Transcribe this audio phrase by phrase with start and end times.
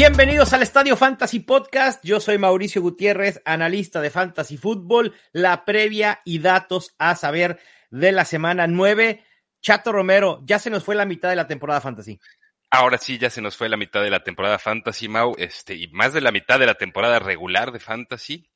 [0.00, 2.02] Bienvenidos al Estadio Fantasy Podcast.
[2.02, 5.14] Yo soy Mauricio Gutiérrez, analista de Fantasy Football.
[5.30, 9.22] La previa y datos a saber de la semana 9.
[9.60, 12.18] Chato Romero, ya se nos fue la mitad de la temporada Fantasy.
[12.70, 15.88] Ahora sí, ya se nos fue la mitad de la temporada Fantasy, Mau, este, y
[15.88, 18.48] más de la mitad de la temporada regular de Fantasy.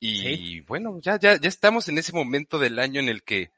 [0.00, 3.52] Y bueno, ya, ya, ya estamos en ese momento del año en el que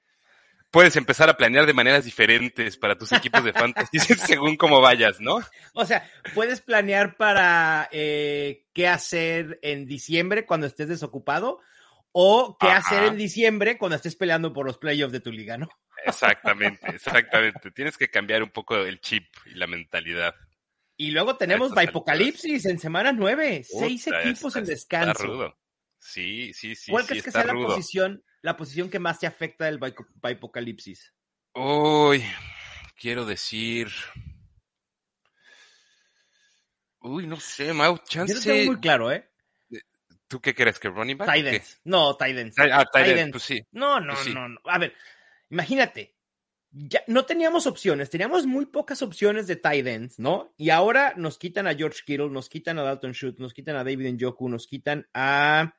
[0.70, 5.20] puedes empezar a planear de maneras diferentes para tus equipos de fantasy según cómo vayas,
[5.20, 5.40] ¿no?
[5.74, 11.60] O sea, puedes planear para eh, qué hacer en diciembre cuando estés desocupado
[12.12, 15.68] o qué hacer en diciembre cuando estés peleando por los playoffs de tu liga, ¿no?
[16.04, 17.70] Exactamente, exactamente.
[17.70, 20.34] Tienes que cambiar un poco el chip y la mentalidad.
[20.96, 25.56] Y luego tenemos Apocalipsis en semana nueve, seis equipos en descanso.
[25.98, 26.90] Sí, sí, sí.
[26.90, 29.80] ¿Cuál crees que sea la posición, la posición que más te afecta del
[30.22, 31.12] Apocalipsis?
[31.54, 32.24] Uy,
[32.96, 33.88] quiero decir.
[37.00, 38.34] Uy, no sé, Mau, chance.
[38.34, 39.28] Yo tengo muy claro, ¿eh?
[40.28, 40.78] ¿Tú qué crees?
[40.78, 41.34] ¿Que running back?
[41.34, 41.80] Tidens.
[41.82, 42.54] No, Tidens.
[42.58, 43.60] Ah, Tidens, pues sí.
[43.72, 44.60] No, no, pues no, no.
[44.64, 44.94] A ver,
[45.50, 46.14] imagínate.
[46.72, 50.54] Ya no teníamos opciones, teníamos muy pocas opciones de tight ends, ¿no?
[50.56, 53.82] Y ahora nos quitan a George Kittle, nos quitan a Dalton Schultz, nos quitan a
[53.82, 55.74] David Njoku, nos quitan a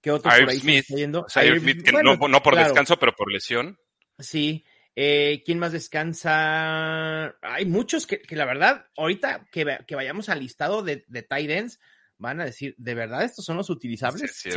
[0.00, 3.78] ¿Qué otro por ahí Smith, Smith, que no, por descanso, pero por lesión.
[4.18, 4.64] Sí.
[4.94, 7.36] Eh, ¿Quién más descansa?
[7.40, 11.80] Hay muchos que, la verdad, ahorita que, vayamos al listado de, de tight ends,
[12.16, 14.36] van a decir, ¿de verdad estos son los utilizables?
[14.36, 14.50] Sí,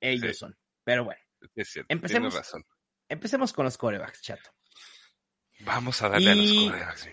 [0.00, 0.56] ellos son.
[0.84, 1.20] Pero bueno,
[1.88, 2.64] empecemos, razón.
[3.08, 4.50] empecemos con los corebacks, chato.
[5.60, 7.10] Vamos a darle a los corebacks.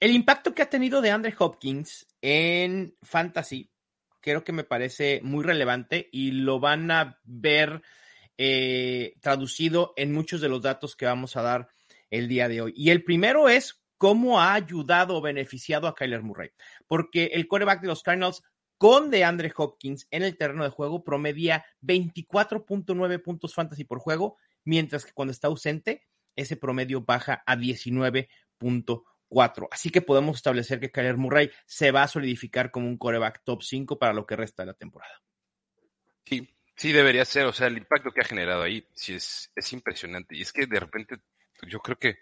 [0.00, 3.70] El impacto que ha tenido de Andre Hopkins en Fantasy
[4.20, 7.82] creo que me parece muy relevante y lo van a ver
[8.36, 11.68] eh, traducido en muchos de los datos que vamos a dar
[12.10, 12.74] el día de hoy.
[12.76, 16.50] Y el primero es cómo ha ayudado o beneficiado a Kyler Murray,
[16.86, 18.42] porque el coreback de los Cardinals
[18.78, 25.04] con DeAndre Hopkins en el terreno de juego promedia 24.9 puntos fantasy por juego, mientras
[25.04, 26.06] que cuando está ausente,
[26.36, 28.28] ese promedio baja a 19.1
[29.70, 33.62] Así que podemos establecer que Kyler Murray se va a solidificar como un coreback top
[33.62, 35.22] 5 para lo que resta de la temporada.
[36.24, 37.46] Sí, sí debería ser.
[37.46, 40.36] O sea, el impacto que ha generado ahí sí es, es impresionante.
[40.36, 41.16] Y es que de repente
[41.66, 42.18] yo creo que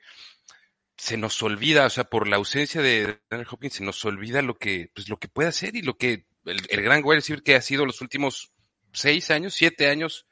[0.97, 4.57] se nos olvida, o sea, por la ausencia de Daniel Hopkins, se nos olvida lo
[4.57, 7.61] que, pues, lo que puede hacer y lo que el, gran wide receiver que ha
[7.61, 8.53] sido los últimos
[8.93, 10.27] seis años, siete años,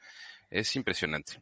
[0.51, 1.41] es impresionante.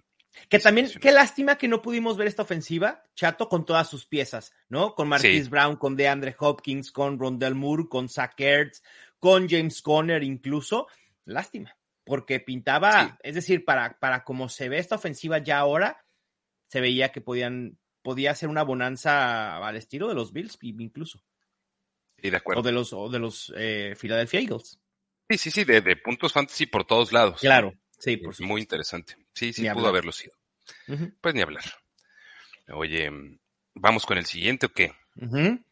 [0.49, 4.55] Que también, qué lástima que no pudimos ver esta ofensiva, Chato, con todas sus piezas,
[4.69, 4.95] ¿no?
[4.95, 8.83] Con Marquis Brown, con DeAndre Hopkins, con Rondell Moore, con Zach Ertz,
[9.19, 10.87] con James Conner incluso.
[11.25, 16.05] Lástima, porque pintaba, es decir, para, para como se ve esta ofensiva ya ahora,
[16.69, 21.23] se veía que podían, podía ser una bonanza al estilo de los Bills incluso.
[22.21, 22.61] Sí, de acuerdo.
[22.61, 24.81] O de los, o de los eh, Philadelphia Eagles.
[25.29, 27.41] Sí, sí, sí, de, de puntos fantasy por todos lados.
[27.41, 27.75] Claro.
[28.03, 29.15] Sí, por Muy interesante.
[29.33, 30.35] Sí, sí, pudo haberlo sido.
[31.21, 31.63] Pues ni hablar.
[32.75, 33.09] Oye,
[33.75, 34.93] ¿vamos con el siguiente o qué?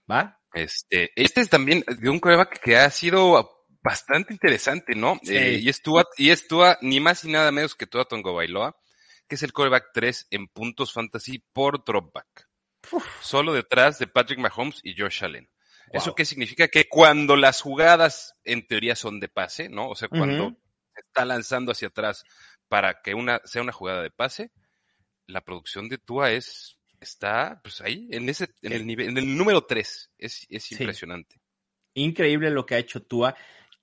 [0.09, 0.39] Va.
[0.53, 5.19] Este, este es también de un coreback que ha sido bastante interesante, ¿no?
[5.27, 6.47] Eh, y es Tua, y es
[6.83, 8.77] ni más ni nada menos que Tua Tongo Bailoa,
[9.27, 12.49] que es el coreback 3 en puntos fantasy por dropback.
[13.21, 15.51] Solo detrás de Patrick Mahomes y Josh Allen.
[15.93, 16.69] ¿Eso qué significa?
[16.69, 19.89] Que cuando las jugadas en teoría son de pase, ¿no?
[19.89, 20.57] O sea, cuando
[21.01, 22.25] está lanzando hacia atrás
[22.69, 24.51] para que una sea una jugada de pase,
[25.27, 29.37] la producción de Tua es está pues ahí en ese en el nivel en el
[29.37, 31.41] número 3, es, es impresionante.
[31.95, 33.35] Increíble lo que ha hecho Tua.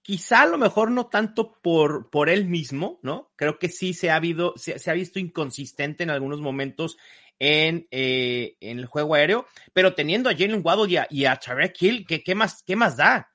[0.02, 3.34] Quizá a lo mejor no tanto por, por él mismo, ¿no?
[3.36, 6.96] Creo que sí se ha, habido, se, ha visto inconsistente en algunos momentos
[7.40, 11.38] en, eh, en, el juego aéreo, pero teniendo a Jalen Waddle y a, y a
[11.78, 13.30] Hill, ¿qué, ¿qué, más, ¿qué más da?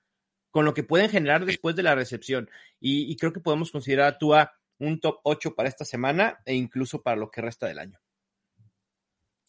[0.53, 2.49] Con lo que pueden generar después de la recepción.
[2.79, 7.03] Y, creo que podemos considerar a Tua un top 8 para esta semana e incluso
[7.03, 7.99] para lo que resta del año.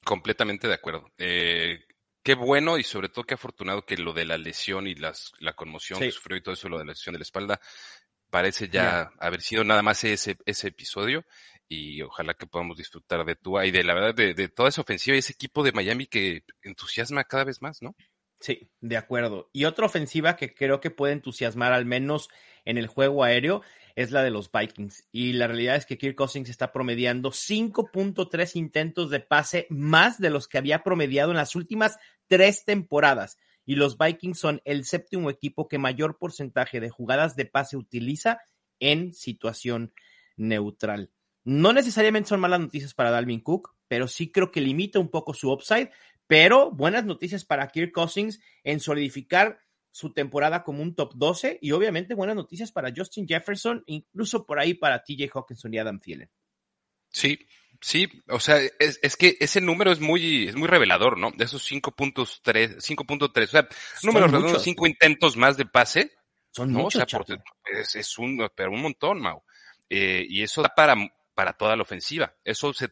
[0.05, 1.11] Completamente de acuerdo.
[1.17, 1.85] Eh,
[2.23, 5.53] qué bueno y sobre todo qué afortunado que lo de la lesión y las, la
[5.53, 7.59] conmoción que sufrió y todo eso, lo de la lesión de la espalda,
[8.29, 11.25] parece ya haber sido nada más ese, ese episodio
[11.67, 14.81] y ojalá que podamos disfrutar de Tua y de la verdad de, de toda esa
[14.81, 17.93] ofensiva y ese equipo de Miami que entusiasma cada vez más, ¿no?
[18.43, 19.49] Sí, de acuerdo.
[19.53, 22.27] Y otra ofensiva que creo que puede entusiasmar al menos
[22.65, 23.61] en el juego aéreo
[23.95, 25.07] es la de los Vikings.
[25.13, 30.29] Y la realidad es que Kirk Cousins está promediando 5.3 intentos de pase más de
[30.29, 31.97] los que había promediado en las últimas
[32.27, 33.37] tres temporadas.
[33.63, 38.41] Y los Vikings son el séptimo equipo que mayor porcentaje de jugadas de pase utiliza
[38.81, 39.93] en situación
[40.35, 41.11] neutral.
[41.45, 45.33] No necesariamente son malas noticias para Dalvin Cook, pero sí creo que limita un poco
[45.33, 45.91] su upside
[46.27, 49.59] pero buenas noticias para Kirk Cousins en solidificar
[49.93, 54.59] su temporada como un top 12 y obviamente buenas noticias para Justin Jefferson, incluso por
[54.59, 56.29] ahí para TJ Hawkinson y Adam Thielen.
[57.11, 57.47] Sí,
[57.79, 61.31] sí, o sea, es, que ese número es muy, es muy revelador, ¿no?
[61.31, 63.69] De esos 5.3, 5.3, o sea,
[64.01, 66.11] números redondos, 5 intentos más de pase.
[66.49, 67.03] Son muchos,
[67.93, 69.43] es, un, pero un montón, Mau.
[69.89, 70.95] Eh, y eso da para,
[71.35, 72.35] para toda la ofensiva.
[72.43, 72.91] Eso se,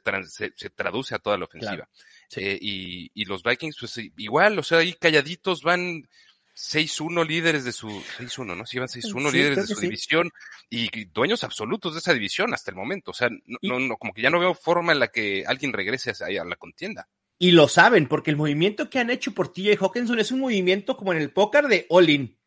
[0.56, 1.90] se, traduce a toda la ofensiva.
[2.38, 6.08] Eh, y, y, los Vikings, pues igual, o sea, ahí calladitos van
[6.56, 8.66] 6-1 líderes de su, 6-1, ¿no?
[8.66, 10.32] Si llevan 6-1 líderes de su división
[10.70, 13.12] y dueños absolutos de esa división hasta el momento.
[13.12, 13.30] O sea,
[13.62, 16.56] no, no, como que ya no veo forma en la que alguien regrese a, la
[16.58, 17.08] contienda.
[17.40, 20.96] Y lo saben, porque el movimiento que han hecho por TJ Hawkinson es un movimiento
[20.96, 22.38] como en el póker de all-in.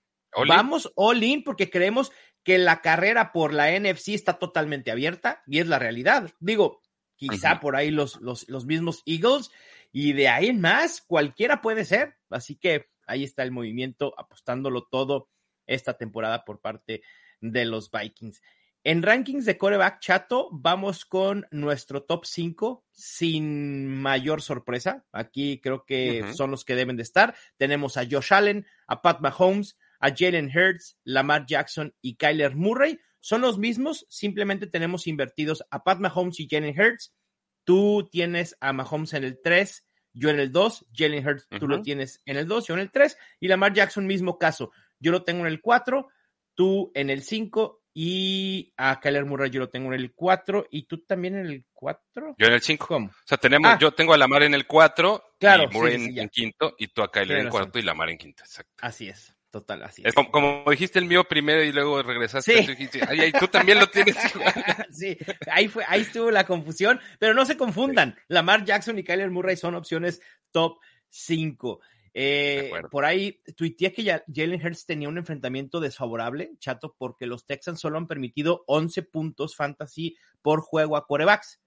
[0.47, 2.13] Vamos all-in porque creemos
[2.45, 6.31] que la carrera por la NFC está totalmente abierta y es la realidad.
[6.39, 6.83] Digo,
[7.17, 9.51] quizá por ahí los, los, los mismos Eagles
[9.93, 12.17] y de ahí en más, cualquiera puede ser.
[12.31, 15.29] Así que ahí está el movimiento, apostándolo todo
[15.67, 17.03] esta temporada por parte
[17.41, 18.43] de los Vikings.
[18.87, 25.07] En rankings de coreback chato, vamos con nuestro top 5 sin mayor sorpresa.
[25.11, 27.35] Aquí creo que son los que deben de estar.
[27.57, 33.01] Tenemos a Josh Allen, a Pat Mahomes, a Jalen Hurts, Lamar Jackson y Kyler Murray.
[33.25, 37.15] Son los mismos, simplemente tenemos invertidos a Pat Mahomes y Jalen Hurts.
[37.65, 41.81] Tú tienes a Mahomes en el 3, yo en el 2, Jalen Hurts tú lo
[41.81, 44.73] tienes en el 2, yo en el 3, y Lamar Jackson, mismo caso.
[45.01, 46.07] Yo lo tengo en el 4,
[46.55, 50.83] tú en el 5, y a Kyler Murray yo lo tengo en el 4, y
[50.83, 52.35] tú también en el 4.
[52.37, 52.95] Yo en el 5.
[52.95, 53.79] O sea, tenemos, ah.
[53.81, 57.11] yo tengo a Lamar en el 4, claro, y Murray en, quinto, y tú a
[57.11, 58.43] Kyler en cuarto y Lamar en quinto.
[58.43, 58.75] Exacto.
[58.83, 59.35] Así es.
[59.55, 60.13] Total, así es.
[60.33, 62.61] como, dijiste el mío primero y luego regresaste.
[62.61, 62.67] Sí.
[62.67, 63.01] Dijiste,
[63.39, 64.17] tú también lo tienes.
[64.91, 65.17] sí,
[65.49, 68.17] ahí, fue, ahí estuvo la confusión, pero no se confundan.
[68.27, 70.21] Lamar Jackson y Kyler Murray son opciones
[70.51, 71.81] top 5.
[72.15, 77.79] Eh, por ahí tuiteé que Jalen Hurts tenía un enfrentamiento desfavorable, chato, porque los Texans
[77.79, 81.61] solo han permitido 11 puntos fantasy por juego a corebacks.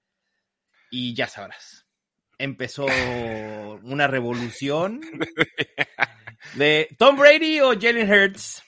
[0.91, 1.87] Y ya sabrás,
[2.37, 2.85] empezó
[3.83, 4.99] una revolución
[6.55, 8.63] de Tom Brady o Jalen Hurts,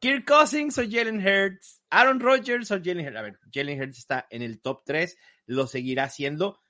[0.00, 3.16] Kirk Cousins o Jalen Hurts, Aaron Rodgers o Jalen Hurts.
[3.16, 5.16] A ver, Jalen Hurts está en el top 3,
[5.46, 6.60] lo seguirá siendo.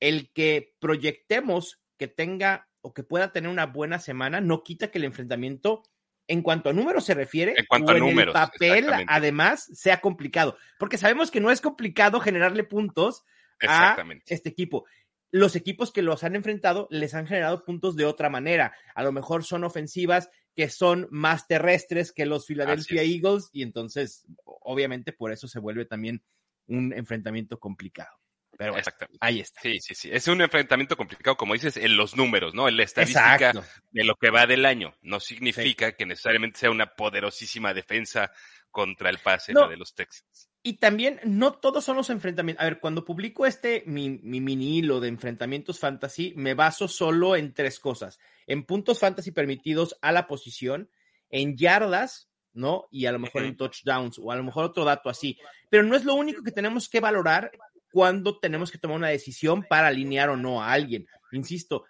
[0.00, 4.98] El que proyectemos que tenga o que pueda tener una buena semana no quita que
[4.98, 5.84] el enfrentamiento
[6.28, 10.56] en cuanto a números se refiere, en cuanto a números, el papel, además, sea complicado.
[10.78, 13.24] Porque sabemos que no es complicado generarle puntos
[13.60, 14.86] a este equipo
[15.32, 18.74] los equipos que los han enfrentado les han generado puntos de otra manera.
[18.94, 24.26] A lo mejor son ofensivas que son más terrestres que los Philadelphia Eagles y entonces,
[24.44, 26.22] obviamente, por eso se vuelve también
[26.66, 28.21] un enfrentamiento complicado.
[28.56, 28.74] Pero
[29.20, 29.62] ahí está.
[29.62, 30.10] Sí, sí, sí.
[30.12, 32.68] Es un enfrentamiento complicado, como dices, en los números, ¿no?
[32.68, 33.52] En la estadística
[33.90, 34.94] de lo que va del año.
[35.02, 38.30] No significa que necesariamente sea una poderosísima defensa
[38.70, 40.50] contra el pase de los Texans.
[40.64, 42.62] Y también no todos son los enfrentamientos.
[42.62, 47.52] A ver, cuando publico este, mi, mini hilo de enfrentamientos fantasy, me baso solo en
[47.52, 48.20] tres cosas.
[48.46, 50.88] En puntos fantasy permitidos a la posición,
[51.30, 52.86] en yardas, ¿no?
[52.92, 55.36] Y a lo mejor en touchdowns o a lo mejor otro dato así.
[55.68, 57.50] Pero no es lo único que tenemos que valorar
[57.92, 61.06] cuando tenemos que tomar una decisión para alinear o no a alguien.
[61.30, 61.84] Insisto,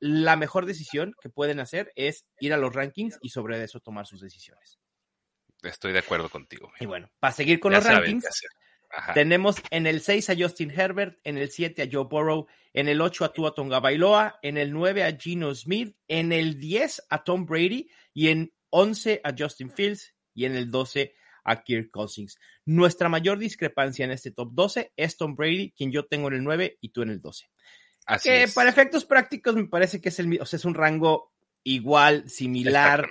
[0.00, 4.06] la mejor decisión que pueden hacer es ir a los rankings y sobre eso tomar
[4.06, 4.80] sus decisiones.
[5.62, 6.72] Estoy de acuerdo contigo.
[6.80, 8.26] Y bueno, para seguir con los rankings,
[9.14, 13.00] tenemos en el 6 a Justin Herbert, en el 7 a Joe Burrow, en el
[13.00, 17.22] 8 a Tua Tonga Bailoa, en el 9 a Gino Smith, en el 10 a
[17.22, 22.38] Tom Brady y en 11 a Justin Fields y en el 12 a Kirk Cousins.
[22.64, 26.44] Nuestra mayor discrepancia en este top 12 es Tom Brady, quien yo tengo en el
[26.44, 27.50] 9 y tú en el 12.
[28.06, 31.32] Así que para efectos prácticos me parece que es el o sea, es un rango
[31.62, 33.08] igual, similar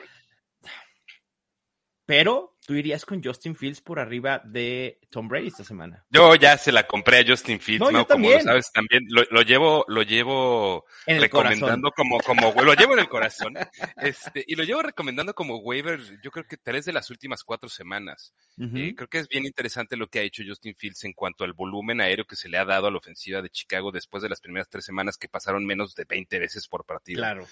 [2.11, 6.05] pero tú irías con Justin Fields por arriba de Tom Brady esta semana.
[6.09, 8.05] Yo ya se la compré a Justin Fields, ¿no?
[8.05, 13.09] Como lo sabes, también lo, llevo, lo llevo recomendando como, como, lo llevo en el
[13.09, 13.55] corazón.
[13.97, 17.69] Este, y lo llevo recomendando como waiver, yo creo que tres de las últimas cuatro
[17.69, 18.33] semanas.
[18.57, 21.53] Eh, creo que es bien interesante lo que ha hecho Justin Fields en cuanto al
[21.53, 24.39] volumen aéreo que se le ha dado a la ofensiva de Chicago después de las
[24.39, 27.19] primeras tres semanas que pasaron menos de 20 veces por partido.
[27.19, 27.47] Claro.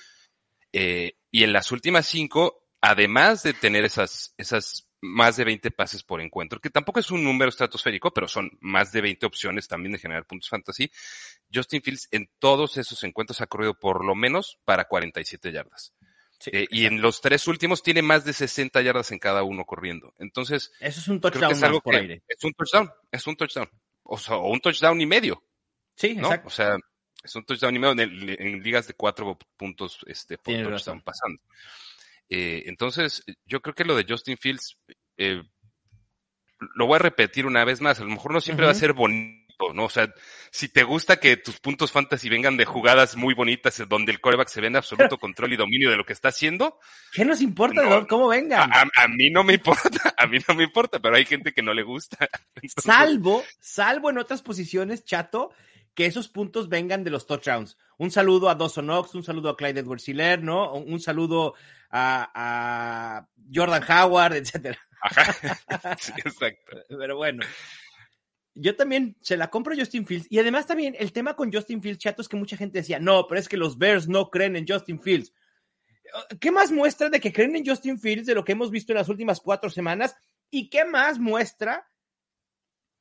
[0.72, 6.04] Eh, y en las últimas cinco, además de tener esas, esas más de 20 pases
[6.04, 9.94] por encuentro, que tampoco es un número estratosférico, pero son más de 20 opciones también
[9.94, 10.92] de generar puntos fantasy.
[11.54, 15.94] Justin Fields en todos esos encuentros ha corrido por lo menos para 47 yardas.
[16.46, 20.14] Eh, y en los tres últimos tiene más de 60 yardas en cada uno corriendo.
[20.20, 22.24] Entonces, eso es un touchdown es algo por aire.
[22.28, 23.70] Es un touchdown, es un touchdown.
[24.04, 25.44] O, sea, o un touchdown y medio.
[25.96, 26.48] Sí, exacto.
[26.48, 26.78] O sea,
[27.22, 31.42] es un touchdown y medio en, ligas de cuatro puntos este, por touchdown pasando.
[32.30, 34.78] Eh, entonces, yo creo que lo de Justin Fields,
[35.18, 35.42] eh,
[36.76, 38.94] lo voy a repetir una vez más, a lo mejor no siempre va a ser
[38.94, 39.86] bonito ¿no?
[39.86, 40.14] O sea,
[40.52, 44.48] si te gusta que tus puntos fantasy vengan de jugadas muy bonitas donde el coreback
[44.48, 46.80] se ve en absoluto control y dominio de lo que está haciendo.
[47.12, 48.72] ¿Qué nos importa, ¿Cómo vengan?
[48.74, 51.74] A, mí no me importa, a mí no me importa, pero hay gente que no
[51.74, 52.30] le gusta.
[52.78, 55.52] Salvo, salvo en otras posiciones, chato,
[56.00, 57.78] que esos puntos vengan de los touchdowns.
[57.98, 60.74] Un saludo a Dawson Knox, un saludo a Clyde Edwards Hiller, ¿no?
[60.76, 61.56] Un saludo
[61.90, 64.80] a, a Jordan Howard, etcétera.
[65.02, 65.98] Ajá.
[66.00, 66.78] Sí, exacto.
[66.88, 67.44] Pero bueno,
[68.56, 70.28] yo también se la compro Justin Fields.
[70.30, 73.28] Y además también el tema con Justin Fields, chato, es que mucha gente decía, no,
[73.28, 75.34] pero es que los Bears no creen en Justin Fields.
[76.40, 79.00] ¿Qué más muestra de que creen en Justin Fields de lo que hemos visto en
[79.00, 80.16] las últimas cuatro semanas?
[80.50, 81.92] ¿Y qué más muestra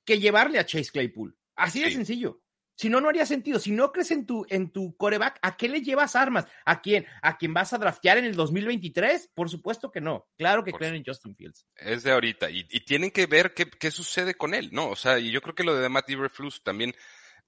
[0.05, 1.39] que llevarle a Chase Claypool?
[1.55, 2.43] Así de sencillo.
[2.79, 3.59] Si no, no haría sentido.
[3.59, 6.47] Si no crees en tu, en tu coreback, ¿a qué le llevas armas?
[6.65, 7.07] ¿A quién?
[7.23, 9.31] ¿A quién vas a draftear en el 2023?
[9.35, 10.29] Por supuesto que no.
[10.39, 11.67] Claro que creen en Justin Fields.
[11.75, 12.49] Es de ahorita.
[12.51, 14.91] Y, tienen que ver qué, qué, sucede con él, ¿no?
[14.91, 16.95] O sea, y yo creo que lo de Matt Iberflus también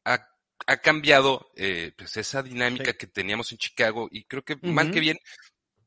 [0.04, 0.26] ha,
[0.66, 4.08] ha cambiado eh, pues esa dinámica que teníamos en Chicago.
[4.10, 5.18] Y creo que mal que bien,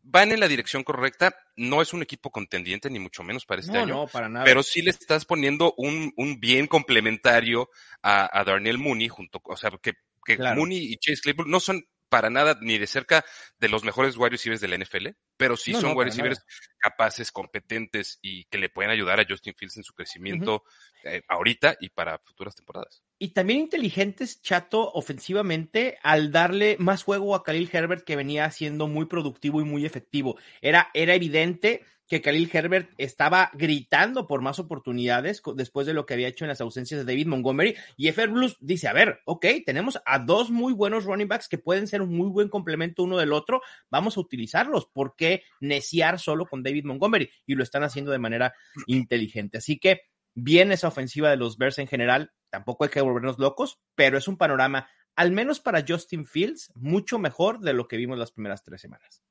[0.04, 1.36] van en la dirección correcta.
[1.56, 3.96] No es un equipo contendiente, ni mucho menos para este año.
[3.96, 4.46] No, para nada.
[4.46, 7.70] Pero sí le estás poniendo un, un bien complementario
[8.02, 9.94] a, a, Darnell Mooney, junto, o sea, que,
[10.24, 13.26] que Mooney y Chase Claypool no son para nada ni de cerca
[13.58, 16.46] de los mejores wide receivers de la NFL, pero sí son wide receivers
[16.78, 20.62] capaces, competentes y que le pueden ayudar a Justin Fields en su crecimiento
[21.06, 23.02] eh, ahorita y para futuras temporadas.
[23.18, 28.88] Y también inteligentes, chato, ofensivamente, al darle más juego a Khalil Herbert, que venía siendo
[28.88, 30.38] muy productivo y muy efectivo.
[30.62, 36.14] Era, era evidente que Khalil Herbert estaba gritando por más oportunidades después de lo que
[36.14, 37.76] había hecho en las ausencias de David Montgomery.
[37.98, 41.58] Y FR Blues dice, a ver, ok, tenemos a dos muy buenos running backs que
[41.58, 44.86] pueden ser un muy buen complemento uno del otro, vamos a utilizarlos.
[44.86, 47.32] ¿Por qué neciar solo con David Montgomery?
[47.48, 48.54] Y lo están haciendo de manera
[48.86, 49.58] inteligente.
[49.58, 50.02] Así que
[50.36, 54.28] bien esa ofensiva de los Bears en general, tampoco hay que volvernos locos, pero es
[54.28, 58.64] un panorama, al menos para Justin Fields, mucho mejor de lo que vimos las primeras
[58.64, 59.24] tres semanas.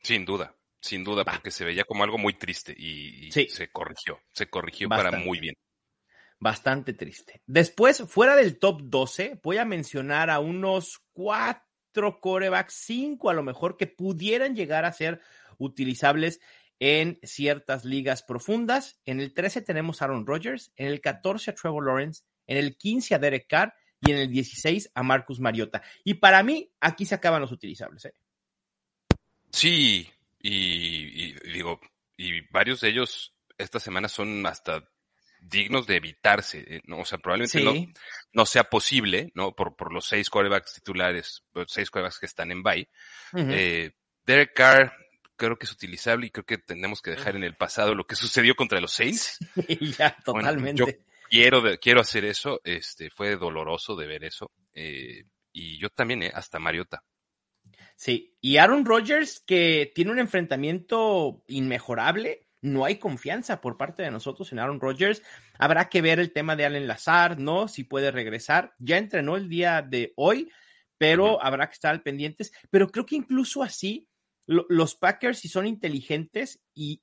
[0.00, 4.48] Sin duda, sin duda, porque se veía como algo muy triste y, se corrigió, se
[4.48, 5.54] corrigió para muy bien.
[6.40, 7.42] Bastante triste.
[7.46, 13.42] Después, fuera del top 12, voy a mencionar a unos cuatro corebacks, cinco a lo
[13.42, 15.20] mejor, que pudieran llegar a ser
[15.58, 16.40] utilizables
[16.78, 19.00] en ciertas ligas profundas.
[19.04, 22.76] En el 13 tenemos a Aaron Rodgers, en el 14 a Trevor Lawrence, en el
[22.76, 25.82] 15 a Derek Carr y en el 16 a Marcus Mariota.
[26.04, 28.04] Y para mí, aquí se acaban los utilizables.
[28.04, 28.14] ¿eh?
[29.50, 30.08] Sí,
[30.40, 31.80] y, digo,
[32.16, 34.88] y varios de ellos esta semana son hasta
[35.40, 37.00] dignos de evitarse, eh, ¿no?
[37.00, 37.74] O sea, probablemente no,
[38.32, 39.54] no, sea posible, ¿no?
[39.54, 42.88] Por, por los seis quarterbacks titulares, los seis quarterbacks que están en bye.
[43.34, 43.92] eh,
[44.24, 44.92] Derek Carr
[45.38, 48.16] creo que es utilizable y creo que tenemos que dejar en el pasado lo que
[48.16, 49.38] sucedió contra los Saints.
[49.98, 50.80] ya, totalmente.
[50.80, 50.86] yo
[51.30, 54.50] quiero, quiero hacer eso, este, fue doloroso de ver eso.
[54.74, 57.02] Eh, y yo también, eh, hasta Mariota.
[57.98, 64.12] Sí, y Aaron Rodgers, que tiene un enfrentamiento inmejorable, no hay confianza por parte de
[64.12, 65.20] nosotros en Aaron Rodgers.
[65.58, 67.66] Habrá que ver el tema de Allen Lazar, ¿no?
[67.66, 68.72] Si puede regresar.
[68.78, 70.48] Ya entrenó el día de hoy,
[70.96, 72.52] pero habrá que estar pendientes.
[72.70, 74.08] Pero creo que incluso así,
[74.46, 77.02] los Packers, si son inteligentes y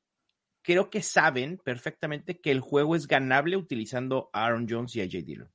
[0.62, 5.06] creo que saben perfectamente que el juego es ganable utilizando a Aaron Jones y a
[5.06, 5.18] J.
[5.26, 5.52] Dillon.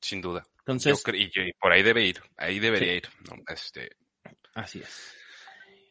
[0.00, 0.42] Sin duda.
[0.58, 3.04] Entonces, y por ahí debe ir, ahí debería ir.
[3.46, 3.90] Este,
[4.56, 5.14] Así es.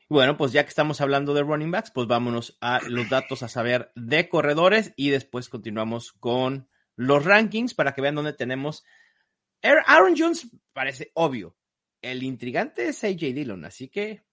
[0.09, 3.47] Bueno, pues ya que estamos hablando de running backs, pues vámonos a los datos a
[3.47, 8.83] saber de corredores y después continuamos con los rankings para que vean dónde tenemos.
[9.61, 11.55] Aaron Jones parece obvio.
[12.01, 14.23] El intrigante es AJ Dillon, así que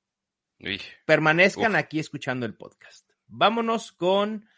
[1.04, 3.10] permanezcan aquí escuchando el podcast.
[3.26, 4.48] Vámonos con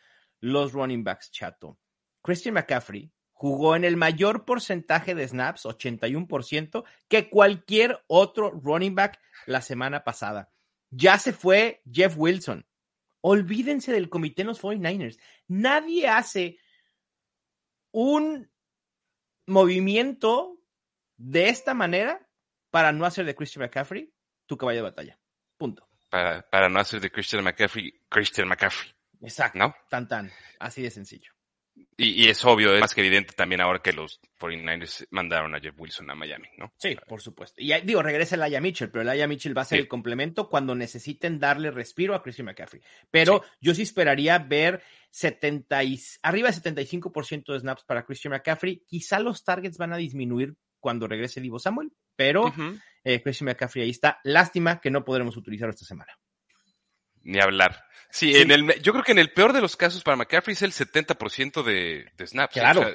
[0.40, 1.81] los running backs, chato.
[2.23, 3.12] Christian McCaffrey
[3.45, 10.03] jugó en el mayor porcentaje de snaps, 81%, que cualquier otro running back la semana
[10.03, 10.51] pasada.
[10.89, 12.67] Ya se fue Jeff Wilson.
[13.21, 15.21] Olvídense del comité en los 49ers.
[15.47, 16.59] Nadie hace
[17.91, 18.51] un
[19.47, 20.59] movimiento
[21.19, 22.27] de esta manera
[22.71, 24.11] para no hacer de Christian McCaffrey
[24.47, 25.19] tu caballo de batalla.
[25.59, 25.87] Punto.
[26.09, 28.91] Para, para no hacer de Christian McCaffrey Christian McCaffrey.
[29.21, 29.59] Exacto.
[29.59, 29.75] ¿No?
[29.91, 30.33] Tan tan.
[30.59, 31.34] Así de sencillo.
[31.97, 35.75] Y, es obvio, es más que evidente también ahora que los 49ers mandaron a Jeff
[35.78, 36.73] Wilson a Miami, ¿no?
[36.76, 37.61] Sí, por supuesto.
[37.62, 40.49] Y digo, regresa el Aya Mitchell, pero el Aya Mitchell va a ser el complemento
[40.49, 42.83] cuando necesiten darle respiro a Christian McCaffrey.
[43.11, 45.81] Pero yo sí esperaría ver 70
[46.23, 48.85] arriba de 75% de snaps para Christian McCaffrey.
[48.87, 52.52] Quizá los targets van a disminuir cuando regrese Divo Samuel, pero
[53.04, 54.21] eh, Christian McCaffrey ahí está.
[54.25, 56.12] Lástima que no podremos utilizarlo esta semana.
[57.25, 57.85] Ni hablar.
[58.11, 60.62] Sí, En el, yo creo que en el peor de los casos para McCaffrey es
[60.62, 62.54] el 70% de, de snaps.
[62.54, 62.87] Claro.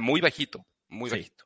[0.00, 1.44] muy bajito, muy bajito.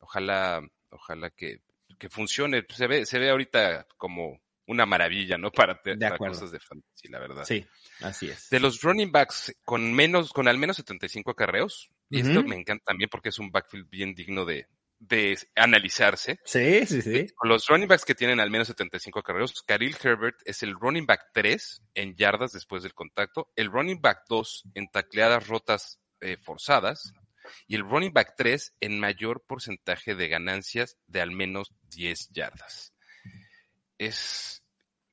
[0.00, 1.60] Ojalá, ojalá que,
[1.98, 2.64] que funcione.
[2.70, 5.50] Se ve, se ve ahorita como una maravilla, ¿no?
[5.52, 7.44] Para, para cosas de fantasy, la verdad.
[7.44, 7.66] Sí,
[8.00, 8.48] así es.
[8.50, 12.84] De los running backs con menos, con al menos 75 acarreos, y esto me encanta
[12.86, 14.66] también porque es un backfield bien digno de,
[14.98, 16.40] de analizarse.
[16.44, 17.26] Sí, sí, sí.
[17.34, 21.06] Con los running backs que tienen al menos 75 acarreos, Khalil Herbert es el running
[21.06, 26.36] back 3 en yardas después del contacto, el running back 2 en tacleadas rotas eh,
[26.38, 27.12] forzadas,
[27.66, 32.92] y el running back 3 en mayor porcentaje de ganancias de al menos 10 yardas.
[33.98, 34.62] Es,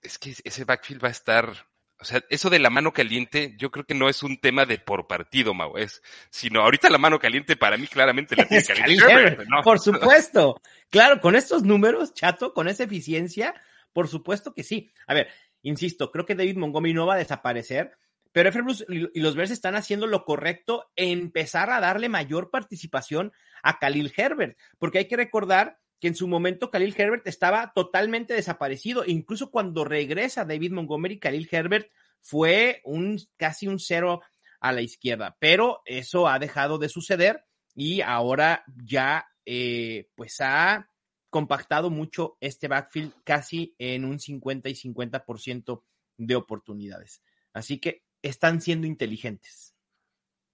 [0.01, 1.67] es que ese backfield va a estar,
[2.03, 4.77] o sea, eso de la mano caliente, yo creo que no es un tema de
[4.77, 9.45] por partido, Mau, es, sino ahorita la mano caliente para mí claramente la tiene caliente.
[9.63, 10.61] Por supuesto.
[10.89, 13.55] Claro, con estos números, chato, con esa eficiencia,
[13.93, 14.91] por supuesto que sí.
[15.07, 15.29] A ver,
[15.61, 17.93] insisto, creo que David Montgomery no va a desaparecer,
[18.33, 18.59] pero F.
[18.89, 23.31] y los Bears están haciendo lo correcto, empezar a darle mayor participación
[23.61, 28.33] a Khalil Herbert, porque hay que recordar que en su momento Khalil Herbert estaba totalmente
[28.33, 29.05] desaparecido.
[29.07, 34.19] Incluso cuando regresa David Montgomery, Khalil Herbert fue un casi un cero
[34.59, 40.89] a la izquierda, pero eso ha dejado de suceder y ahora ya eh, pues ha
[41.29, 45.83] compactado mucho este backfield casi en un 50 y 50%
[46.17, 47.23] de oportunidades.
[47.53, 49.73] Así que están siendo inteligentes.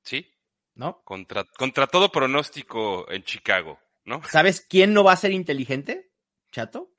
[0.04, 0.32] Sí.
[0.76, 1.02] ¿No?
[1.04, 3.80] Contra, contra todo pronóstico en Chicago,
[4.10, 4.22] ¿no?
[4.30, 6.12] ¿Sabes quién no va a ser inteligente,
[6.52, 6.92] chato?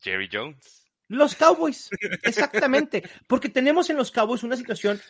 [0.00, 0.86] Jerry Jones.
[1.06, 1.90] Los Cowboys,
[2.22, 3.04] exactamente.
[3.28, 5.00] Porque tenemos en los Cowboys una situación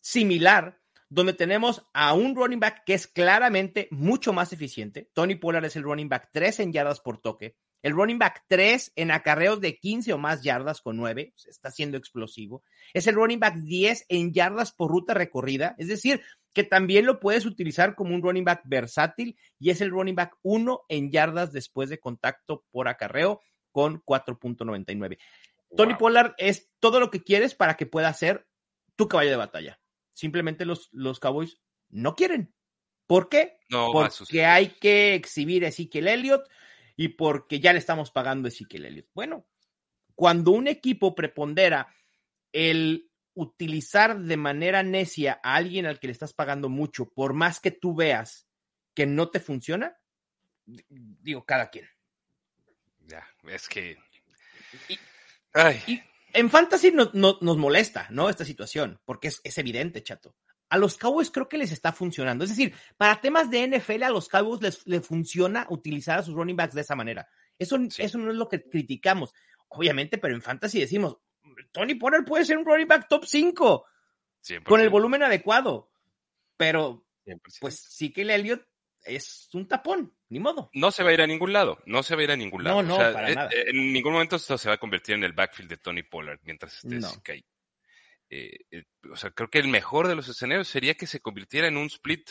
[0.00, 5.10] similar, donde tenemos a un running back que es claramente mucho más eficiente.
[5.14, 7.56] Tony Pollard es el running back 3 en yardas por toque.
[7.80, 11.96] El running back 3 en acarreos de 15 o más yardas con 9, está siendo
[11.96, 12.62] explosivo.
[12.92, 16.20] Es el running back 10 en yardas por ruta recorrida, es decir,
[16.52, 20.36] que también lo puedes utilizar como un running back versátil y es el running back
[20.42, 25.18] 1 en yardas después de contacto por acarreo con 4.99.
[25.76, 28.46] Tony Pollard es todo lo que quieres para que pueda ser
[28.96, 29.80] tu caballo de batalla.
[30.12, 32.54] Simplemente los, los Cowboys no quieren.
[33.06, 33.58] ¿Por qué?
[33.70, 36.48] No, Porque hay que exhibir a Ezekiel Elliott
[36.96, 39.08] y porque ya le estamos pagando a Ezekiel Elliott.
[39.14, 39.46] Bueno,
[40.14, 41.94] cuando un equipo prepondera
[42.52, 43.07] el
[43.40, 47.70] utilizar de manera necia a alguien al que le estás pagando mucho, por más que
[47.70, 48.46] tú veas
[48.94, 49.96] que no te funciona,
[50.66, 51.88] digo, cada quien.
[53.06, 53.96] Ya, es que.
[55.86, 58.28] Y, en Fantasy nos molesta, ¿no?
[58.28, 60.36] Esta situación, porque es, es evidente, chato
[60.70, 62.44] a los Cowboys creo que les está funcionando.
[62.44, 66.56] Es decir, para temas de NFL, a los Cowboys les, funciona utilizar a sus running
[66.56, 67.28] backs de esa manera.
[67.58, 69.32] Eso, eso no es lo que criticamos,
[69.68, 71.16] obviamente, pero en fantasy decimos,
[71.72, 73.86] Tony Pollard puede ser un running back top 5
[74.64, 75.90] con el volumen adecuado,
[76.56, 77.04] pero
[77.60, 78.66] pues sí que el Elliott
[79.04, 80.70] es un tapón, ni modo.
[80.72, 82.64] No se va a ir a ningún lado, no se va a ir a ningún
[82.64, 82.82] lado.
[82.82, 83.50] No, no, para eh, nada.
[83.52, 86.74] En ningún momento esto se va a convertir en el backfield de Tony Pollard mientras
[86.76, 87.08] esté no.
[88.30, 91.68] Eh, eh, o sea, creo que el mejor de los escenarios sería que se convirtiera
[91.68, 92.28] en un split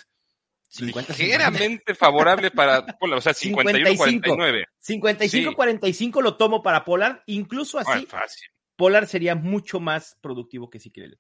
[0.70, 4.66] 50, ligeramente favorable para Pollard, o sea, 51-49.
[4.86, 8.50] 55-45 lo tomo para Pollard, incluso así, fácil.
[8.78, 11.20] Pollard sería mucho más productivo que Ezequiel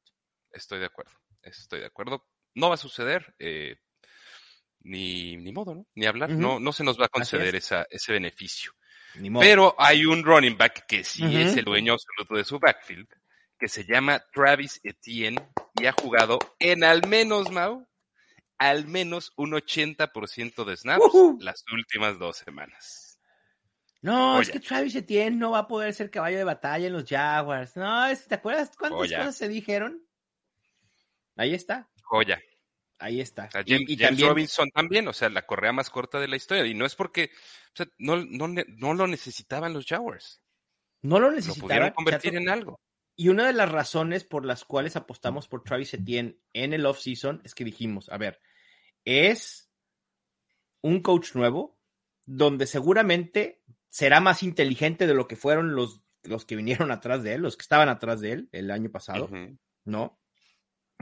[0.51, 1.11] Estoy de acuerdo,
[1.43, 2.25] estoy de acuerdo.
[2.55, 3.75] No va a suceder, eh,
[4.81, 5.87] ni, ni modo, ¿no?
[5.95, 8.71] Ni hablar, no, no se nos va a conceder esa, ese beneficio.
[9.39, 13.07] Pero hay un running back que sí es el dueño absoluto de su backfield,
[13.59, 15.41] que se llama Travis Etienne
[15.75, 17.87] y ha jugado en al menos, Mau,
[18.57, 21.03] al menos un 80% de snaps
[21.39, 23.06] las últimas dos semanas.
[24.07, 27.03] No, es que Travis Etienne no va a poder ser caballo de batalla en los
[27.03, 27.75] Jaguars.
[27.75, 30.01] No, ¿te acuerdas cuántas cosas se dijeron?
[31.35, 31.89] Ahí está.
[32.03, 32.41] Joya.
[32.99, 33.49] Ahí está.
[33.65, 34.29] y, también...
[34.29, 36.65] Robinson también, o sea, la correa más corta de la historia.
[36.65, 37.31] Y no es porque
[37.73, 40.41] o sea, no, no, no, lo necesitaban los Jaguars.
[41.01, 41.59] No lo necesitaban.
[41.59, 42.79] Lo pudieron convertir en algo.
[43.17, 47.41] Y una de las razones por las cuales apostamos por Travis Etienne en el off-season
[47.43, 48.39] es que dijimos, a ver,
[49.03, 49.69] es
[50.79, 51.77] un coach nuevo
[52.25, 57.33] donde seguramente será más inteligente de lo que fueron los, los que vinieron atrás de
[57.33, 59.29] él, los que estaban atrás de él el año pasado,
[59.85, 60.19] ¿no?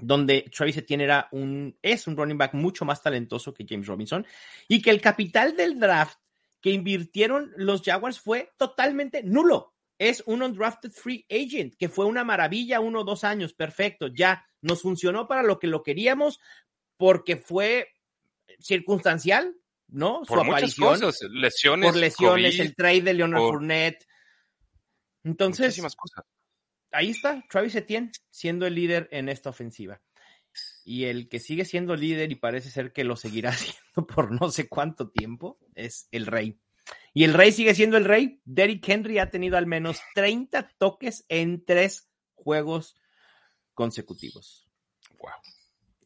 [0.01, 4.25] Donde Travis Etienne era un, es un running back mucho más talentoso que James Robinson
[4.67, 6.19] y que el capital del draft
[6.61, 12.23] que invirtieron los Jaguars fue totalmente nulo es un undrafted free agent, que fue una
[12.23, 16.39] maravilla uno o dos años, perfecto, ya nos funcionó para lo que lo queríamos
[16.97, 17.93] porque fue
[18.59, 19.55] circunstancial,
[19.87, 20.25] ¿no?
[20.25, 20.89] Su por aparición.
[20.89, 21.91] Muchas cosas, lesiones.
[21.91, 24.07] Por lesiones, el trade de Leonard Fournette.
[25.23, 26.25] Entonces, cosas.
[26.91, 30.01] ahí está, Travis Etienne siendo el líder en esta ofensiva.
[30.85, 34.51] Y el que sigue siendo líder y parece ser que lo seguirá siendo por no
[34.51, 36.59] sé cuánto tiempo es el Rey.
[37.13, 38.41] Y el Rey sigue siendo el Rey.
[38.45, 42.99] Derrick Henry ha tenido al menos 30 toques en tres juegos
[43.73, 44.69] consecutivos.
[45.17, 45.31] Wow.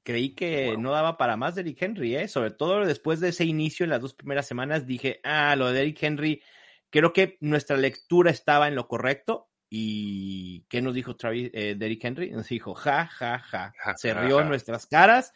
[0.09, 2.27] Creí que no daba para más Derrick Henry, ¿eh?
[2.27, 4.87] sobre todo después de ese inicio en las dos primeras semanas.
[4.87, 6.41] Dije, ah, lo de Derrick Henry,
[6.89, 12.03] creo que nuestra lectura estaba en lo correcto ¿Y qué nos dijo Travis, eh, Derrick
[12.03, 12.31] Henry?
[12.31, 13.73] Nos dijo, ja, ja, ja.
[13.97, 15.31] Se rió en nuestras caras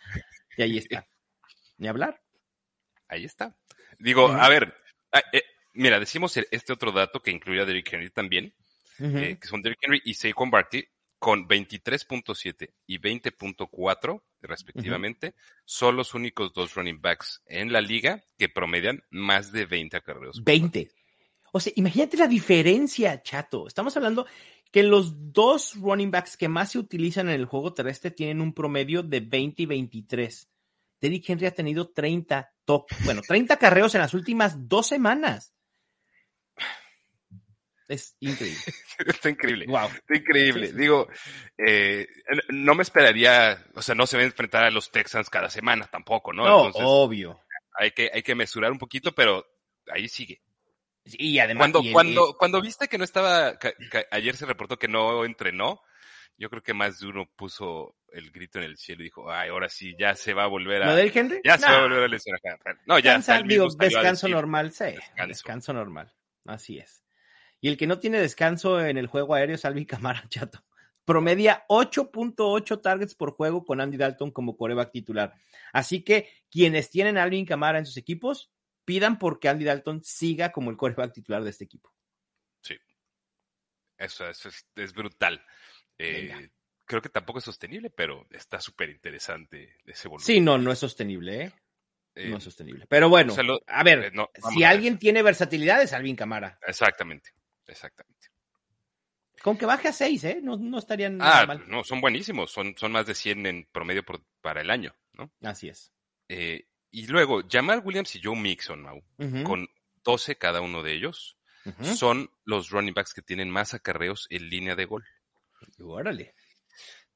[0.58, 1.08] y ahí está.
[1.78, 2.20] Ni hablar.
[3.08, 3.56] Ahí está.
[4.00, 4.74] Digo, a ver,
[5.12, 8.56] ah, eh, mira, decimos este otro dato que incluye a Derrick Henry también,
[9.00, 10.84] eh, que son Derrick Henry y Saquon Barty
[11.20, 18.50] con 23.7 y 20.4 respectivamente, son los únicos dos running backs en la liga que
[18.50, 20.44] promedian más de 20 acarreos.
[20.44, 20.90] 20.
[21.52, 23.68] O sea, imagínate la diferencia, chato.
[23.68, 24.26] Estamos hablando
[24.72, 28.54] que los dos running backs que más se utilizan en el juego terrestre tienen un
[28.54, 30.50] promedio de 20 y 23.
[31.00, 35.54] Derrick Henry ha tenido 30 top, bueno, 30 carreos en las últimas dos semanas.
[37.88, 38.62] Es increíble.
[39.06, 39.66] Está increíble.
[39.68, 39.88] Wow.
[39.88, 40.72] Está increíble.
[40.74, 41.08] Digo,
[41.58, 42.08] eh,
[42.50, 45.88] no me esperaría, o sea, no se va a enfrentar a los Texans cada semana
[45.88, 46.46] tampoco, ¿no?
[46.46, 47.40] No, obvio.
[47.80, 49.46] Hay que, hay que mesurar un poquito, pero
[49.88, 50.42] ahí sigue.
[51.06, 51.72] Y además.
[51.72, 53.58] Cuando, cuando, cuando viste que no estaba,
[54.12, 55.82] ayer se reportó que no entrenó,
[56.38, 59.50] yo creo que más de uno puso el grito en el cielo y dijo, ay,
[59.50, 60.88] ahora sí, ya se va a volver a.
[60.88, 61.42] ¿Lo del Henry?
[61.44, 62.42] Ya se va a volver a lesionar.
[62.86, 63.20] No, ya.
[63.44, 64.96] digo, descanso normal, sí.
[65.28, 65.74] Descanso.
[65.74, 66.14] normal.
[66.46, 67.03] Así es.
[67.64, 70.66] Y el que no tiene descanso en el juego aéreo es Alvin Camara, chato.
[71.06, 75.34] Promedia 8.8 targets por juego con Andy Dalton como coreback titular.
[75.72, 78.52] Así que quienes tienen a Alvin Camara en sus equipos,
[78.84, 81.94] pidan porque Andy Dalton siga como el coreback titular de este equipo.
[82.62, 82.76] Sí.
[83.98, 85.42] Eso, es, brutal.
[85.98, 86.50] Eh,
[86.84, 90.26] creo que tampoco es sostenible, pero está súper interesante ese volumen.
[90.26, 91.54] Sí, no, no es sostenible, ¿eh?
[92.16, 92.88] no es eh, sostenible.
[92.90, 93.34] Pero bueno,
[93.68, 96.60] a ver, eh, si alguien tiene versatilidad es Alvin Camara.
[96.68, 97.32] Exactamente,
[97.68, 98.30] exactamente.
[99.42, 100.40] Con que baje a 6, ¿eh?
[100.42, 101.68] No, no estarían ah, mal.
[101.68, 102.52] no, son buenísimos.
[102.52, 104.04] Son, son más de 100 en promedio
[104.42, 105.32] para el año, ¿no?
[105.42, 105.92] Así es.
[106.30, 109.04] Eh, y luego, Jamal Williams y Joe Mixon, Mau,
[109.44, 109.68] con
[110.04, 111.38] 12 cada uno de ellos,
[111.82, 115.04] son los running backs que tienen más acarreos en línea de gol.
[115.80, 116.36] Órale.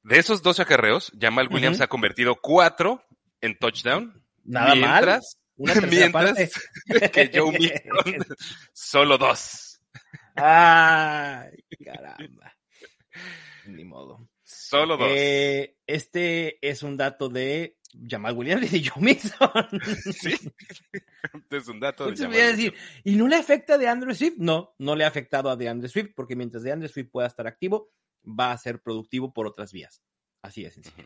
[0.02, 3.02] De esos 12 acarreos, Jamal Williams ha convertido 4
[3.40, 4.24] en touchdown.
[4.44, 6.34] Nada mientras, mientras
[7.12, 8.36] que Joe Mixon
[8.72, 9.67] solo 2.
[10.40, 12.54] Ay, caramba.
[13.66, 14.28] Ni modo.
[14.42, 15.08] Solo dos.
[15.10, 19.50] Eh, este es un dato de Jamal Williams y Joe Mixon.
[20.12, 20.34] Sí,
[21.50, 22.74] es un dato de Jamal decir,
[23.04, 24.36] ¿y no le afecta a DeAndre Swift?
[24.38, 27.90] No, no le ha afectado a DeAndre Swift, porque mientras DeAndre Swift pueda estar activo,
[28.24, 30.02] va a ser productivo por otras vías.
[30.42, 31.04] Así es sencillo.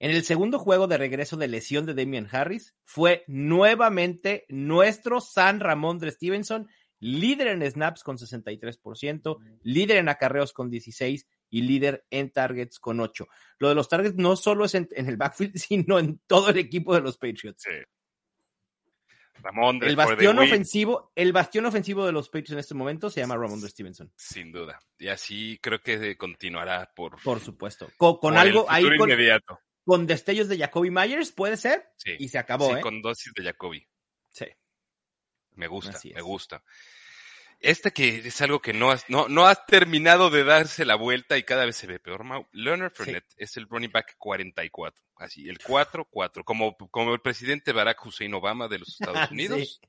[0.00, 5.58] En el segundo juego de regreso de lesión de Damian Harris, fue nuevamente nuestro San
[5.58, 6.68] Ramón de Stevenson,
[7.00, 13.00] líder en snaps con 63%, líder en acarreos con 16 y líder en targets con
[13.00, 13.26] 8.
[13.58, 16.94] Lo de los targets no solo es en, el backfield, sino en todo el equipo
[16.94, 17.64] de los Patriots.
[19.40, 23.36] Ramón el bastión ofensivo, el bastión ofensivo de los Patriots en este momento se llama
[23.36, 24.12] Ramón de Stevenson.
[24.16, 24.80] Sin duda.
[24.98, 27.88] Y así creo que continuará por Por supuesto.
[27.96, 29.08] Con, algo ahí con,
[29.84, 31.88] con, destellos de Jacoby Myers, puede ser.
[31.98, 32.16] Sí.
[32.18, 32.80] Y se acabó, sí, ¿eh?
[32.80, 33.86] con dosis de Jacoby.
[34.30, 34.46] Sí.
[35.58, 36.62] Me gusta, me gusta.
[37.60, 41.36] Este que es algo que no has, no, no has terminado de darse la vuelta
[41.36, 42.46] y cada vez se ve peor, Mau.
[42.52, 45.04] Leonard Fournette es el running back 44.
[45.16, 46.44] Así, el 4-4.
[46.44, 49.80] Como, como el presidente Barack Hussein Obama de los Estados Unidos.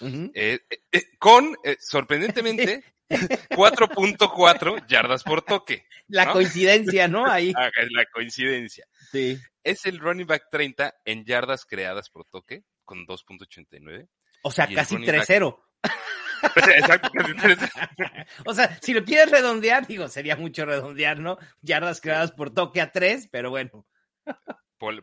[0.00, 5.84] Eh, eh, eh, con, sorprendentemente, 4.4 yardas por toque.
[6.06, 7.26] La coincidencia, ¿no?
[7.30, 7.52] Ahí.
[7.54, 8.86] Ah, es la coincidencia.
[9.12, 9.38] Sí.
[9.62, 14.08] Es el running back 30 en yardas creadas por toque, con 2.89.
[14.42, 15.58] O sea, casi 3-0.
[18.46, 21.38] o sea, si lo quieres redondear, digo, sería mucho redondear, ¿no?
[21.62, 23.86] Yardas creadas por toque a tres, pero bueno.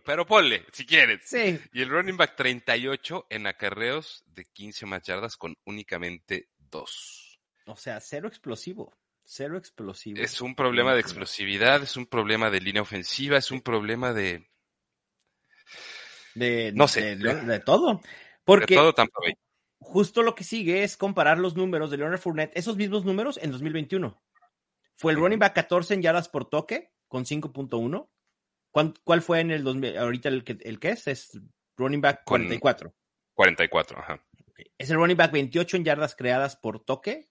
[0.05, 1.21] pero ponle, si quieres.
[1.25, 1.59] Sí.
[1.73, 7.39] Y el running back 38 en acarreos de 15 más yardas con únicamente dos.
[7.65, 8.93] O sea, cero explosivo.
[9.23, 10.21] Cero explosivo.
[10.21, 14.47] Es un problema de explosividad, es un problema de línea ofensiva, es un problema de.
[16.35, 17.15] De, no sé.
[17.15, 18.01] De, todo.
[18.45, 18.77] Porque,
[19.79, 23.51] justo lo que sigue es comparar los números de Leonard Fournette, esos mismos números en
[23.51, 24.21] 2021.
[24.95, 28.09] Fue el running back 14 en yardas por toque con 5.1.
[29.03, 29.97] ¿Cuál, fue en el 2000?
[29.97, 31.39] Ahorita el que, el que es, es
[31.75, 32.93] running back 44.
[33.33, 34.25] 44, ajá.
[34.77, 37.27] Es el running back 28 en yardas creadas por toque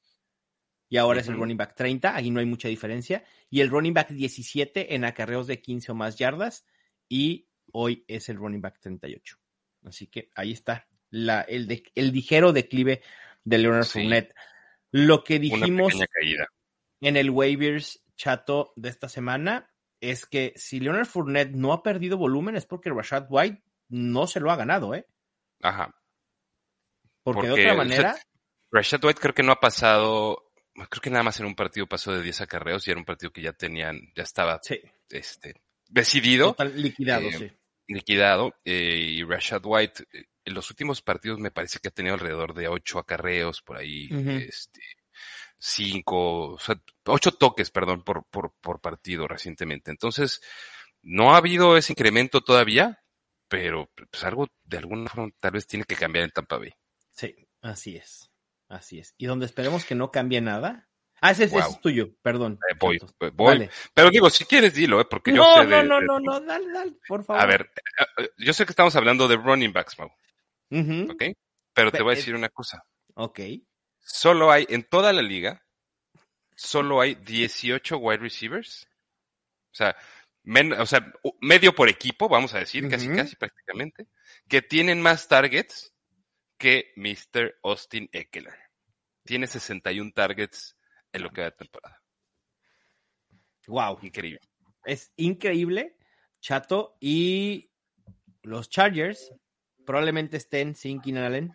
[0.89, 3.95] y ahora es el running back 30, ahí no hay mucha diferencia, y el running
[3.95, 6.65] back 17 en acarreos de 15 o más yardas,
[7.09, 9.37] y hoy es el running back 38.
[9.85, 13.03] Así que ahí está la, el, de, el ligero declive
[13.45, 14.35] de Leonard Fournette.
[14.91, 15.93] Lo que dijimos
[17.01, 22.19] en el waivers chato de esta semana es que si Leonard Fournette no ha perdido
[22.19, 25.07] volumen es porque Rashad White no se lo ha ganado, ¿eh?
[25.63, 25.95] Ajá.
[27.23, 28.17] Porque, de otra manera.
[28.73, 30.51] Rashad White creo que no ha pasado.
[30.75, 33.33] Creo que nada más en un partido pasó de 10 acarreos y era un partido
[33.33, 34.61] que ya tenían, ya estaba
[35.11, 36.49] este, decidido.
[36.49, 37.53] Total, liquidado, eh, sí.
[37.87, 38.55] Liquidado.
[38.65, 42.55] Eh, y Rashad White, eh, en los últimos partidos me parece que ha tenido alrededor
[42.55, 44.09] de 8 acarreos por ahí.
[44.47, 44.81] Este
[45.65, 49.91] cinco, o sea, ocho toques, perdón, por, por, por partido recientemente.
[49.91, 50.43] Entonces,
[51.03, 53.03] no ha habido ese incremento todavía,
[53.49, 56.73] pero pues algo de alguna forma tal vez tiene que cambiar en Tampa Bay.
[57.13, 58.31] Sí, así es.
[58.69, 59.15] Así es.
[59.17, 60.89] Y donde esperemos que no cambie nada.
[61.25, 62.59] Ah, ese, es tuyo, perdón.
[62.71, 63.01] Eh, voy,
[63.33, 63.71] voy.
[63.95, 65.07] Pero digo, si quieres, dilo, ¿eh?
[65.09, 67.43] Porque no, yo sé no, no, no, no, dale, dale, por favor.
[67.43, 67.71] A ver,
[68.19, 70.13] eh, yo sé que estamos hablando de running backs, Mau.
[70.71, 71.23] Uh ¿Ok?
[71.73, 72.85] Pero te voy a decir una cosa.
[73.15, 73.41] Ok.
[74.01, 75.65] Solo hay, en toda la liga,
[76.57, 78.87] solo hay 18 wide receivers.
[79.73, 79.97] O sea,
[80.79, 81.11] o sea,
[81.41, 84.09] medio por equipo, vamos a decir, casi, casi prácticamente,
[84.47, 85.95] que tienen más targets
[86.59, 87.61] que Mr.
[87.63, 88.59] Austin Eckler.
[89.25, 90.77] Tiene 61 targets
[91.15, 92.03] en lo que va de temporada.
[93.67, 93.99] Wow.
[94.03, 94.41] Increíble.
[94.85, 95.97] Es increíble,
[96.41, 96.97] chato.
[97.01, 97.71] Y
[98.43, 99.33] los Chargers
[99.87, 101.55] probablemente estén sin Keenan Allen.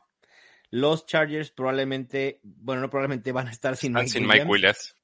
[0.72, 4.96] Los Chargers probablemente, bueno, no probablemente van a estar sin, Mike, sin Mike Williams.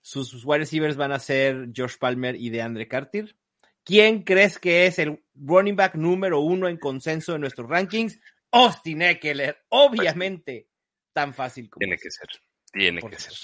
[0.00, 3.36] Sus wide receivers van a ser Josh Palmer y DeAndre Carter.
[3.84, 8.18] ¿Quién crees que es el running back número uno en consenso de nuestros rankings?
[8.50, 10.68] Austin Eckler, obviamente,
[11.12, 11.80] tan fácil como.
[11.80, 12.28] Tiene que ser,
[12.72, 13.34] tiene que ser.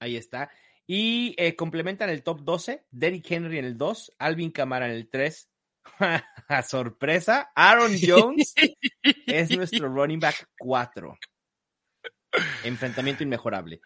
[0.00, 0.50] Ahí está.
[0.86, 5.08] Y eh, complementan el top 12, Derrick Henry en el 2, Alvin Kamara en el
[5.08, 5.48] 3.
[6.48, 8.54] A sorpresa, Aaron Jones
[9.26, 11.16] es nuestro running back 4.
[12.64, 13.80] Enfrentamiento inmejorable.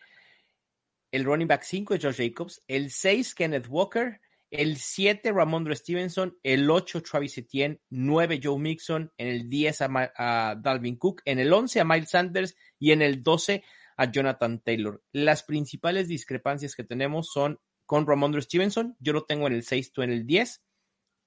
[1.13, 6.37] El running back 5 es Josh Jacobs, el 6 Kenneth Walker, el 7 Ramondre Stevenson,
[6.43, 11.53] el 8 Travis Etienne, 9 Joe Mixon, en el 10 a, Dalvin Cook, en el
[11.53, 13.63] 11 a Miles Sanders y en el 12
[13.97, 15.03] a Jonathan Taylor.
[15.13, 19.93] Las principales discrepancias que tenemos son con Ramondre Stevenson, yo lo tengo en el 6,
[19.93, 20.63] tú en el 10.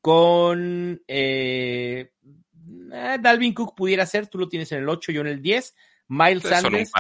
[0.02, 2.12] Con eh,
[2.94, 5.76] eh, Dalvin Cook pudiera ser, tú lo tienes en el 8, yo en el 10.
[6.10, 6.92] Miles Sanders.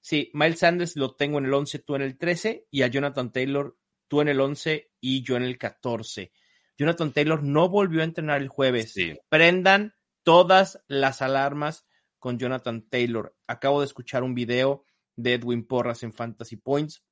[0.00, 2.66] Sí, Miles Sanders lo tengo en el 11, tú en el 13.
[2.70, 3.76] Y a Jonathan Taylor
[4.10, 6.32] tú en el 11 y yo en el 14.
[6.76, 8.94] Jonathan Taylor no volvió a entrenar el jueves.
[9.28, 11.86] Prendan todas las alarmas
[12.18, 13.36] con Jonathan Taylor.
[13.46, 14.84] Acabo de escuchar un video
[15.22, 17.04] de Edwin Porras en Fantasy Points,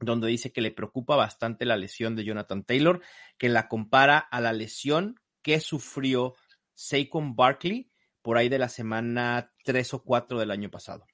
[0.00, 3.02] donde dice que le preocupa bastante la lesión de Jonathan Taylor,
[3.38, 6.34] que la compara a la lesión que sufrió
[6.74, 7.90] Saquon Barkley
[8.22, 11.06] por ahí de la semana 3 o 4 del año pasado.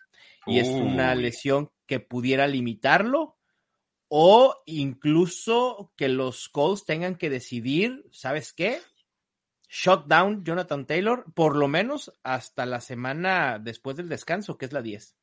[0.47, 3.37] Y es una lesión que pudiera limitarlo
[4.09, 8.81] o incluso que los Colts tengan que decidir, ¿sabes qué?
[9.69, 14.83] Shutdown Jonathan Taylor, por lo menos hasta la semana después del descanso, que es la
[14.83, 15.17] 10.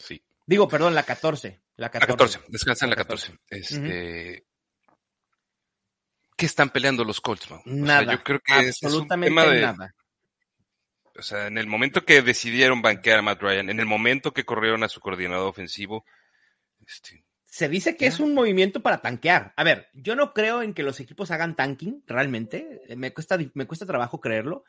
[0.00, 0.22] Sí.
[0.46, 1.60] Digo, perdón, la 14.
[1.76, 3.38] La 14, la 14 descansa en la 14.
[3.48, 4.46] Este...
[6.36, 7.62] ¿Qué están peleando los Colts, Mau?
[7.66, 8.14] Nada.
[8.14, 9.94] yo creo que absolutamente es un tema de, nada.
[11.18, 14.44] O sea, en el momento que decidieron banquear a Matt Ryan, en el momento que
[14.44, 16.06] corrieron a su coordinador ofensivo,
[16.86, 19.52] este, se dice que es un movimiento para tanquear.
[19.56, 22.80] A ver, yo no creo en que los equipos hagan tanking, realmente.
[22.86, 24.64] Eh, me cuesta, me cuesta trabajo creerlo.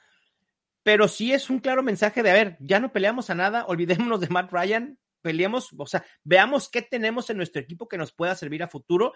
[0.82, 4.20] Pero sí es un claro mensaje de, a ver, ya no peleamos a nada, olvidémonos
[4.20, 8.36] de Matt Ryan, peleemos, o sea, veamos qué tenemos en nuestro equipo que nos pueda
[8.36, 9.14] servir a futuro.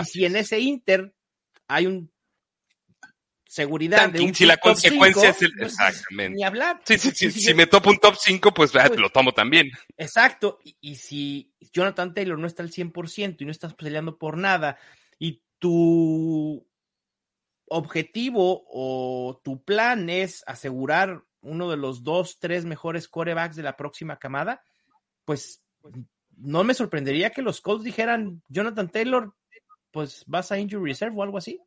[0.00, 1.14] y si en ese Inter
[1.66, 2.10] hay un
[3.48, 6.36] seguridad de un si la consecuencia es el, pues, exactamente.
[6.36, 6.82] Ni hablar.
[6.84, 9.70] Sí, sí, sí, si, me topo un top 5, pues, ah, lo tomo también.
[9.96, 10.58] Exacto.
[10.62, 14.78] Y, si Jonathan Taylor no está al 100% y no estás peleando por nada
[15.18, 16.66] y tu
[17.70, 23.76] objetivo o tu plan es asegurar uno de los dos, tres mejores corebacks de la
[23.76, 24.62] próxima camada,
[25.28, 25.62] pues
[26.38, 29.34] no me sorprendería que los Colts dijeran, Jonathan Taylor,
[29.90, 31.60] pues vas a injury reserve o algo así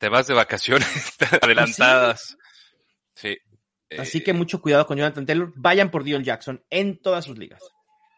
[0.00, 2.36] te vas de vacaciones adelantadas.
[3.14, 3.36] Sí.
[3.98, 5.52] Así que eh, mucho cuidado con Jonathan Taylor.
[5.56, 7.62] Vayan por Dion Jackson en todas sus ligas.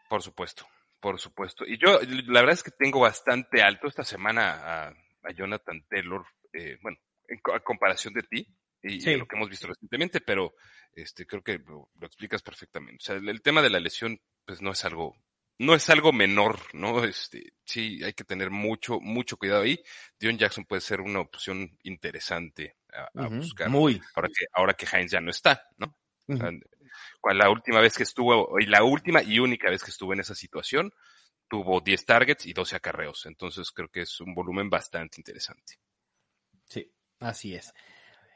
[0.09, 0.65] Por supuesto,
[1.01, 1.65] por supuesto.
[1.67, 4.93] Y yo, la verdad es que tengo bastante alto esta semana a,
[5.35, 8.47] Jonathan Taylor, eh, bueno, en, comparación de ti
[8.83, 10.53] y, lo que hemos visto recientemente, pero
[10.93, 12.97] este creo que lo, explicas perfectamente.
[13.01, 15.15] O sea, el, tema de la lesión, pues no es algo
[15.59, 17.03] no es algo menor, ¿no?
[17.03, 19.81] Este, sí, hay que tener mucho, mucho cuidado ahí.
[20.19, 23.69] Dion Jackson puede ser una opción interesante a, buscar.
[23.69, 24.01] Muy.
[24.15, 25.95] Ahora que, ahora que Heinz ya no está, ¿no?
[26.27, 30.35] la última vez que estuvo, y la última y única vez que estuvo en esa
[30.35, 30.91] situación,
[31.47, 33.25] tuvo 10 targets y 12 acarreos.
[33.25, 35.75] Entonces creo que es un volumen bastante interesante.
[36.65, 37.73] Sí, así es.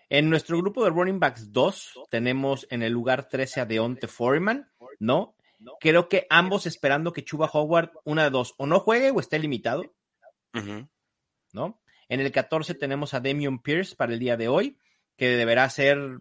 [0.09, 4.71] En nuestro grupo de running backs 2 tenemos en el lugar 13 a Deonte Foreman,
[4.99, 5.35] ¿no?
[5.79, 9.39] Creo que ambos esperando que Chuba Howard, una de dos, o no juegue o esté
[9.39, 9.83] limitado,
[11.51, 11.81] ¿no?
[12.09, 14.77] En el 14 tenemos a Damian Pierce para el día de hoy,
[15.17, 16.19] que deberá ser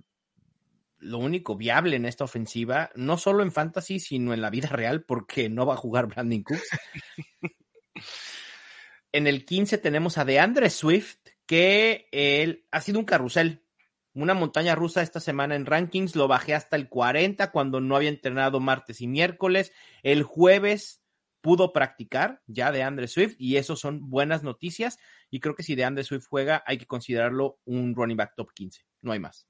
[0.98, 5.04] lo único viable en esta ofensiva, no solo en fantasy, sino en la vida real,
[5.04, 6.68] porque no va a jugar Brandon Cooks.
[9.12, 13.65] en el 15 tenemos a DeAndre Swift, que él ha sido un carrusel
[14.22, 18.08] una montaña rusa esta semana en rankings, lo bajé hasta el 40 cuando no había
[18.08, 19.72] entrenado martes y miércoles.
[20.02, 21.02] El jueves
[21.40, 24.98] pudo practicar ya de Andre Swift y eso son buenas noticias.
[25.30, 28.52] Y creo que si de Andre Swift juega, hay que considerarlo un running back top
[28.52, 28.84] 15.
[29.02, 29.46] No hay más.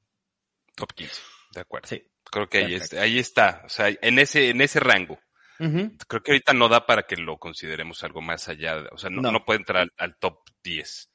[0.75, 1.23] Top 15,
[1.55, 1.89] de acuerdo.
[1.89, 2.03] Sí.
[2.31, 5.19] Creo que ahí está, ahí está, o sea, en ese, en ese rango.
[5.59, 9.45] Creo que ahorita no da para que lo consideremos algo más allá, o sea, no,
[9.45, 11.11] puede entrar al top 10.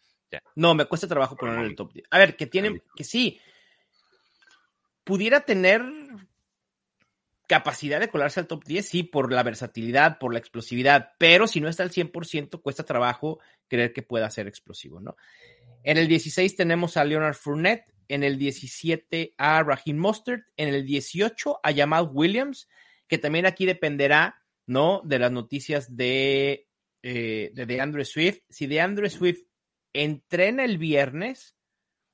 [0.55, 2.07] No, me cuesta trabajo poner en el top 10.
[2.09, 3.39] A ver, que tienen, que sí,
[5.03, 5.83] pudiera tener
[7.47, 11.59] capacidad de colarse al top 10, sí, por la versatilidad, por la explosividad, pero si
[11.59, 15.17] no está al 100%, cuesta trabajo creer que pueda ser explosivo, ¿no?
[15.83, 20.85] En el 16 tenemos a Leonard Fournette, en el 17 a Raheem Mostert, en el
[20.85, 22.69] 18 a Jamal Williams,
[23.07, 25.01] que también aquí dependerá, ¿no?
[25.03, 26.67] De las noticias de,
[27.03, 28.39] eh, de, de Andrew Swift.
[28.49, 29.43] Si de Andrew Swift
[29.93, 31.55] entrena el viernes,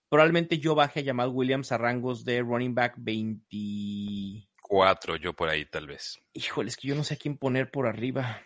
[0.09, 5.65] probablemente yo baje a Jamal Williams a rangos de running back 24, yo por ahí
[5.65, 6.19] tal vez.
[6.33, 8.41] Híjole, es que yo no sé a quién poner por arriba.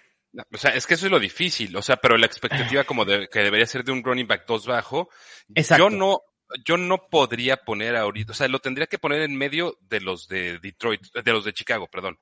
[0.51, 3.27] o sea, es que eso es lo difícil, o sea, pero la expectativa como de,
[3.29, 5.09] que debería ser de un running back 2 bajo,
[5.55, 5.89] Exacto.
[5.89, 6.21] yo no,
[6.65, 10.27] yo no podría poner ahorita, o sea, lo tendría que poner en medio de los
[10.27, 12.19] de Detroit, de los de Chicago, perdón.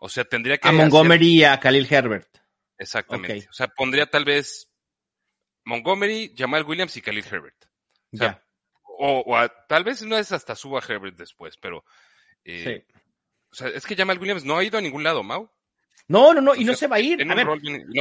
[0.00, 0.68] O sea, tendría que...
[0.68, 2.28] A Montgomery y a Khalil Herbert.
[2.78, 3.48] Exactamente.
[3.50, 4.67] O sea, pondría tal vez
[5.68, 7.66] Montgomery, Jamal Williams y Khalil Herbert.
[9.00, 11.84] O, o, tal vez no es hasta suba Herbert después, pero.
[12.44, 12.96] Eh, sí.
[13.50, 15.50] O sea, es que Jamal Williams no ha ido a ningún lado, Mau.
[16.08, 17.20] No, no, no, y no se va a ir.
[17.30, 17.46] A ver,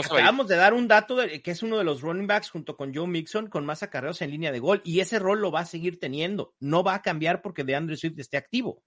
[0.03, 2.95] acabamos de dar un dato de, que es uno de los running backs junto con
[2.95, 5.65] Joe Mixon con más acarreos en línea de gol, y ese rol lo va a
[5.65, 6.55] seguir teniendo.
[6.61, 8.81] No va a cambiar porque de Andrew Swift esté activo.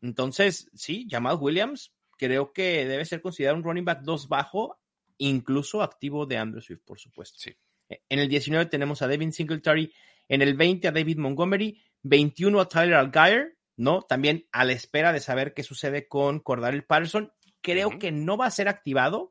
[0.00, 4.78] Entonces, sí, Jamal Williams creo que debe ser considerado un running back 2 bajo
[5.18, 7.38] incluso activo de Andrew Swift, por supuesto.
[7.38, 7.54] Sí.
[7.88, 9.92] E, en el 19 tenemos a Devin Singletary,
[10.28, 14.02] en el 20 a David Montgomery, 21 a Tyler Algier, ¿no?
[14.02, 17.32] También a la espera de saber qué sucede con Cordarel Patterson.
[17.60, 19.30] Creo que no va a ser activado.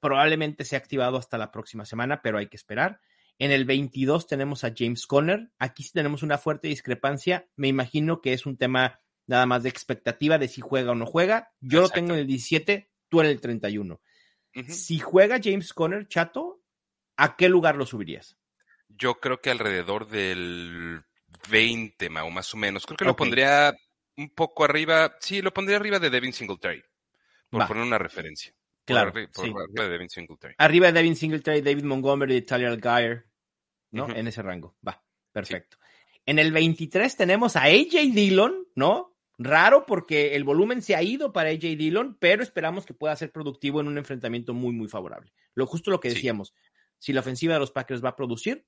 [0.00, 3.00] Probablemente sea activado hasta la próxima semana, pero hay que esperar.
[3.38, 5.50] En el 22 tenemos a James Conner.
[5.58, 7.48] Aquí sí tenemos una fuerte discrepancia.
[7.56, 11.06] Me imagino que es un tema nada más de expectativa de si juega o no
[11.06, 11.52] juega.
[11.60, 14.00] Yo lo tengo en el 17, tú en el 31.
[14.68, 16.62] Si juega James Conner, chato,
[17.16, 18.36] ¿a qué lugar lo subirías?
[18.88, 21.04] Yo creo que alrededor del
[21.50, 22.86] 20, o más o menos.
[22.86, 23.76] Creo que lo pondría
[24.16, 25.16] un poco arriba.
[25.20, 26.82] Sí, lo pondría arriba de Devin Singletary.
[27.50, 28.52] Por poner una referencia.
[28.84, 29.10] Claro.
[29.10, 30.54] arriba de Devin Singletary.
[30.58, 33.26] Arriba de Devin Singletary, David Montgomery, Tyler Algier,
[33.90, 34.08] ¿no?
[34.08, 34.76] En ese rango.
[34.86, 35.78] Va, perfecto.
[36.24, 39.15] En el 23 tenemos a AJ Dillon, ¿no?
[39.38, 43.32] Raro porque el volumen se ha ido para AJ Dillon, pero esperamos que pueda ser
[43.32, 45.32] productivo en un enfrentamiento muy, muy favorable.
[45.54, 46.54] Lo justo lo que decíamos,
[46.98, 48.66] si la ofensiva de los Packers va a producir,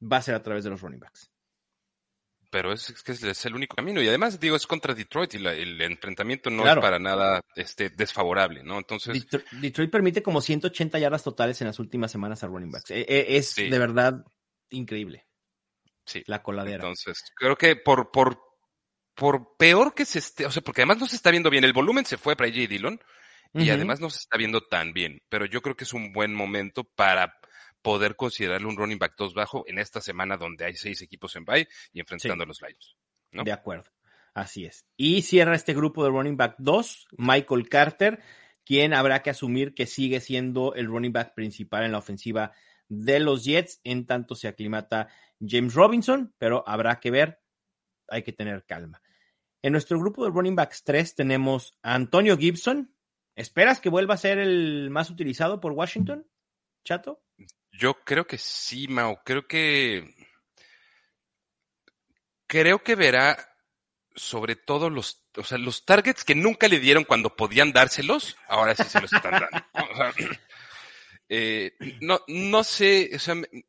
[0.00, 1.30] va a ser a través de los running backs.
[2.50, 4.02] Pero es, que es, el único camino.
[4.02, 8.64] Y además, digo, es contra Detroit y el enfrentamiento no es para nada este, desfavorable,
[8.64, 8.78] ¿no?
[8.78, 9.24] Entonces.
[9.52, 12.90] Detroit, permite como 180 yardas totales en las últimas semanas a running backs.
[12.90, 14.24] E, e, es de verdad
[14.70, 15.28] increíble.
[16.04, 16.24] Sí.
[16.26, 16.76] La coladera.
[16.76, 18.49] Entonces, creo que por, por
[19.14, 21.72] por peor que se esté, o sea, porque además no se está viendo bien, el
[21.72, 23.00] volumen se fue para AJ Dillon
[23.52, 26.34] y además no se está viendo tan bien, pero yo creo que es un buen
[26.34, 27.40] momento para
[27.82, 31.44] poder considerarle un running back 2 bajo en esta semana donde hay seis equipos en
[31.44, 32.96] bye y enfrentando a los Lions.
[33.32, 33.90] De acuerdo,
[34.34, 34.86] así es.
[34.96, 38.22] Y cierra este grupo de running back 2, Michael Carter,
[38.64, 42.52] quien habrá que asumir que sigue siendo el running back principal en la ofensiva
[42.88, 45.08] de los Jets, en tanto se aclimata
[45.40, 47.40] James Robinson, pero habrá que ver,
[48.10, 49.00] hay que tener calma.
[49.62, 52.94] En nuestro grupo de running backs 3 tenemos a Antonio Gibson.
[53.36, 56.26] ¿Esperas que vuelva a ser el más utilizado por Washington,
[56.84, 57.22] Chato?
[57.72, 59.22] Yo creo que sí, Mao.
[59.24, 60.14] Creo que.
[62.46, 63.50] Creo que verá
[64.14, 68.74] sobre todo los, o sea, los targets que nunca le dieron cuando podían dárselos, ahora
[68.74, 69.48] sí se los están dando.
[69.92, 70.12] O sea,
[71.28, 73.64] eh, no, no sé, o sea, eh,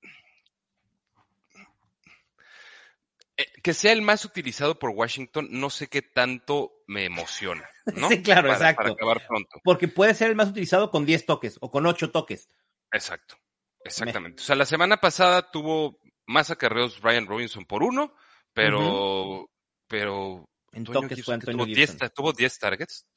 [3.64, 7.68] que sea el más utilizado por Washington, no sé qué tanto me emociona.
[7.96, 8.10] ¿no?
[8.10, 8.82] Sí, claro, Para- exacto.
[8.84, 9.60] Para acabar pronto.
[9.64, 12.50] Porque puede ser el más utilizado con 10 toques o con 8 toques.
[12.92, 13.38] Exacto,
[13.84, 14.42] exactamente.
[14.42, 18.14] O sea, la semana pasada tuvo más acarreos Brian Robinson por uno,
[18.54, 19.50] pero,
[19.88, 21.98] pero En Antonio toques Gibson, fue Antonio tuvo 10 Gibson.
[21.98, 23.08] ta- tuvo 10 targets.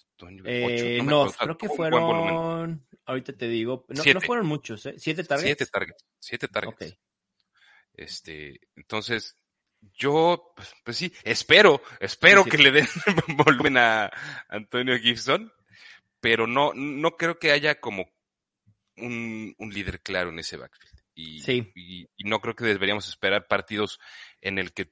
[0.44, 2.86] Eh, no, creo que fueron.
[3.04, 3.84] Ahorita te digo.
[3.88, 4.94] No, fueron muchos, ¿eh?
[4.96, 5.46] ¿Siete targets?
[5.48, 6.04] Siete targets.
[6.20, 6.92] Siete targets.
[6.92, 6.98] Ok.
[7.94, 9.36] Este, entonces,
[9.92, 12.56] yo, pues, pues sí, espero, espero Sí, sí.
[12.56, 12.86] que le den
[13.44, 14.10] volumen a
[14.48, 15.52] Antonio Gibson,
[16.20, 18.06] pero no, no creo que haya como
[18.96, 20.94] un, un líder claro en ese backfield.
[21.14, 21.70] Y, Sí.
[21.74, 24.00] y, y no creo que deberíamos esperar partidos
[24.40, 24.90] en el que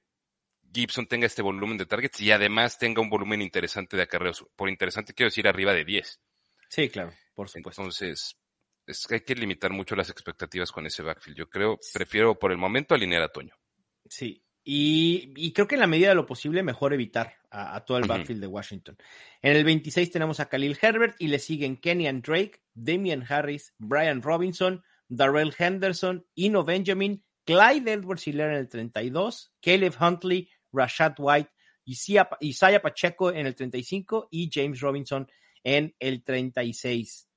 [0.73, 4.45] Gibson tenga este volumen de targets y además tenga un volumen interesante de acarreos.
[4.57, 6.21] Por interesante quiero decir arriba de 10.
[6.69, 7.83] Sí, claro, por supuesto.
[7.83, 8.37] Entonces,
[8.87, 11.37] es que hay que limitar mucho las expectativas con ese backfield.
[11.39, 13.55] Yo creo, prefiero por el momento alinear a Toño.
[14.09, 14.43] Sí.
[14.65, 17.99] Y, y creo que en la medida de lo posible, mejor evitar a, a todo
[17.99, 18.97] el backfield de Washington.
[19.41, 24.23] En el 26 tenemos a Khalil Herbert y le siguen Kenyan Drake, Damian Harris, Brian
[24.23, 31.51] Robinson, Darrell Henderson, Ino Benjamin, Clyde Edwards Hiller en el 32, Caleb Huntley, Rashad White,
[31.85, 35.29] Isaiah Pacheco en el 35 y James Robinson
[35.65, 37.29] en el 36.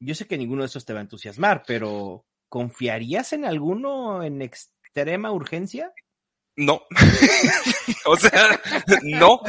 [0.00, 4.42] Yo sé que ninguno de esos te va a entusiasmar, pero ¿confiarías en alguno en
[4.42, 5.92] extrema urgencia?
[6.56, 6.82] No.
[8.04, 8.60] o sea,
[9.04, 9.40] no.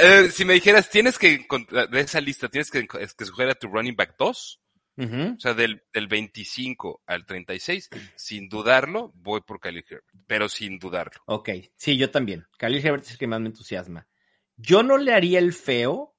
[0.00, 3.54] Eh, si me dijeras, tienes que, encontrar- de esa lista, tienes que, que escoger a
[3.54, 4.60] tu running back 2,
[4.98, 5.34] Ujú.
[5.36, 10.78] o sea, del, del 25 al 36, sin dudarlo, voy por Khalil Herbert, pero sin
[10.78, 11.20] dudarlo.
[11.26, 12.46] Ok, sí, yo también.
[12.58, 14.06] Khalil Herbert es el que más me entusiasma.
[14.56, 16.14] Yo no le haría el feo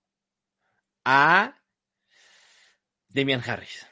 [1.05, 1.61] a
[3.09, 3.87] Damian Harris.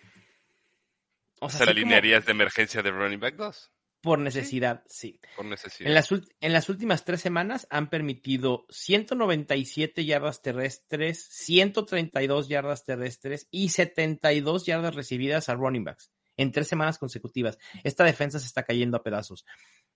[1.42, 3.72] O sea, como alinearías de emergencia de running back 2,
[4.06, 5.20] por necesidad, sí.
[5.36, 5.90] por necesidad.
[5.90, 13.48] En las, en las últimas tres semanas han permitido 197 yardas terrestres, 132 yardas terrestres
[13.50, 17.58] y 72 yardas recibidas a running backs en tres semanas consecutivas.
[17.84, 19.46] Esta defensa se está cayendo a pedazos.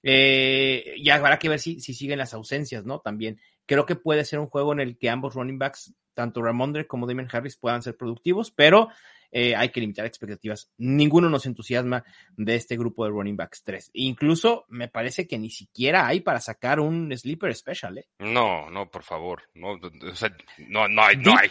[0.02, 3.00] Eh, y habrá que ver si, si siguen las ausencias, ¿no?
[3.02, 6.86] También creo que puede ser un juego en el que ambos running backs, tanto Ramondre
[6.86, 8.90] como Damien Harris, puedan ser productivos, pero
[9.32, 10.70] eh, hay que limitar expectativas.
[10.78, 12.04] Ninguno nos entusiasma
[12.36, 13.92] de este grupo de running backs 3.
[13.94, 18.10] Incluso me parece que ni siquiera hay para sacar un sleeper special, ¿eh?
[18.20, 19.44] No, no, por favor.
[19.54, 19.80] No,
[20.12, 20.36] o sea,
[20.68, 21.50] no, no hay, no Deep, hay.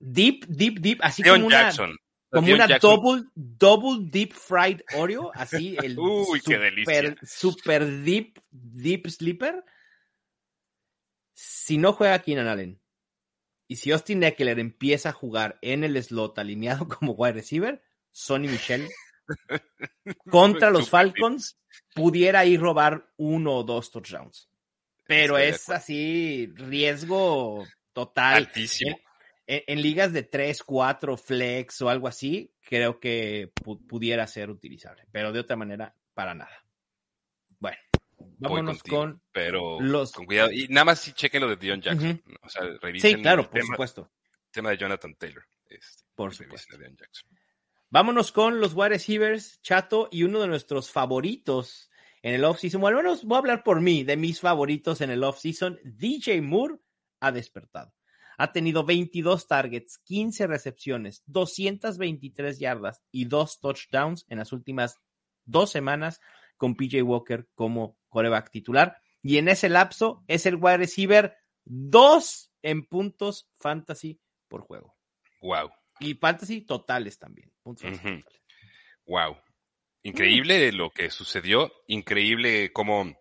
[0.00, 1.96] Deep, deep, deep, así Dion como una, Jackson.
[2.28, 2.90] como una Jackson.
[2.90, 7.14] double, double deep fried Oreo, así el Uy, qué delicia.
[7.22, 9.62] super deep, deep sleeper.
[11.34, 12.80] Si no juega Keenan Allen
[13.68, 18.48] y si Austin Eckler empieza a jugar en el slot alineado como wide receiver, Sonny
[18.48, 18.88] Michel
[20.30, 20.88] contra los.
[20.90, 21.58] Falcons
[21.94, 24.48] pudiera ir robar uno o dos touchdowns.
[25.06, 28.36] Pero Estoy es así, riesgo total.
[28.36, 28.98] Altísimo.
[29.46, 34.50] En, en ligas de 3, 4, flex o algo así, creo que pu- pudiera ser
[34.50, 36.64] utilizable, pero de otra manera, para nada.
[38.38, 40.50] Vámonos contigo, con pero los- con cuidado.
[40.52, 42.22] Y nada más si chequen lo de Dion Jackson.
[42.42, 44.10] O sea, revisen Sí, claro, el por tema, supuesto.
[44.50, 45.44] tema de Jonathan Taylor.
[45.68, 46.74] Este, Por supuesto.
[46.74, 47.28] a Deion Jackson.
[47.90, 51.90] Vámonos con los wide receivers, Chato, y uno de nuestros favoritos
[52.22, 52.80] en el offseason.
[52.80, 55.78] Bueno, al menos voy a hablar por mí, de mis favoritos en el offseason.
[55.84, 56.76] DJ Moore
[57.20, 57.94] ha despertado.
[58.36, 64.98] Ha tenido 22 targets, 15 recepciones, 223 yardas y dos touchdowns en las últimas
[65.44, 66.20] dos semanas
[66.58, 68.98] con PJ Walker como coreback titular.
[69.22, 71.34] Y en ese lapso es el wide receiver
[71.64, 74.94] 2 en puntos fantasy por juego.
[75.40, 77.50] Wow, Y fantasy totales también.
[77.62, 77.96] puntos Ujú.
[77.96, 78.24] totales.
[79.06, 79.36] wow.
[80.02, 81.72] Increíble lo que sucedió.
[81.86, 83.14] Increíble cómo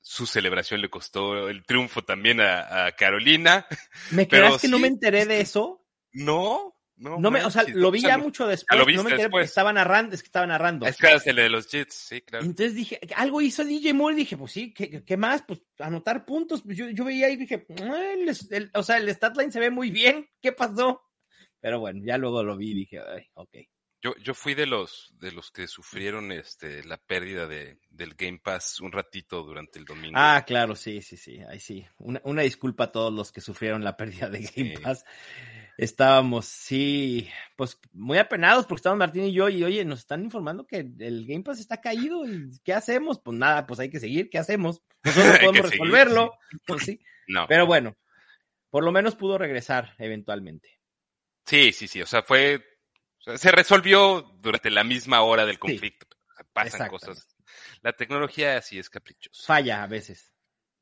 [0.00, 3.66] su celebración le costó el triunfo también a, a Carolina.
[4.12, 5.84] ¿Me Pero creas que no me enteré de eso?
[6.12, 6.69] No,
[7.00, 7.18] no.
[7.18, 8.78] No me, o sea, lo vi ya no- mucho después.
[8.78, 10.86] lo no viste me enteré porque estaba narrando, es que estaba narrando.
[10.86, 12.44] Es que es el de los Jets, sí, claro.
[12.44, 15.42] Entonces dije, algo hizo DJ Moore, dije, pues sí, ¿qué, qué más?
[15.42, 16.62] Pues anotar puntos.
[16.66, 19.70] Yo, yo veía y dije, "Ah, el, el- o sea, el stat line se ve
[19.70, 21.02] muy bien, ¿qué pasó?
[21.60, 23.56] Pero bueno, ya luego lo vi y dije, ay, ok.
[24.02, 28.40] Yo, yo fui de los de los que sufrieron este la pérdida de, del Game
[28.42, 30.14] Pass un ratito durante el domingo.
[30.18, 31.84] Ah, claro, sí, sí, sí, ahí sí.
[31.98, 34.82] Una, una disculpa a todos los que sufrieron la pérdida de Game Sí.
[34.82, 35.04] Pass.
[35.80, 40.66] Estábamos, sí, pues muy apenados porque estábamos Martín y yo y oye, nos están informando
[40.66, 43.18] que el Game Pass está caído y ¿qué hacemos?
[43.18, 44.82] Pues nada, pues hay que seguir, ¿qué hacemos?
[45.02, 47.00] Nosotros podemos resolverlo, pues sí.
[47.28, 47.46] No.
[47.46, 47.96] Pero bueno,
[48.70, 50.80] por lo menos pudo regresar eventualmente.
[51.46, 52.64] Sí, sí, sí, o sea, fue,
[53.36, 56.08] se resolvió durante la misma hora del conflicto.
[56.52, 57.28] pasan cosas.
[57.82, 59.46] La tecnología así es caprichosa.
[59.46, 60.32] Falla a veces.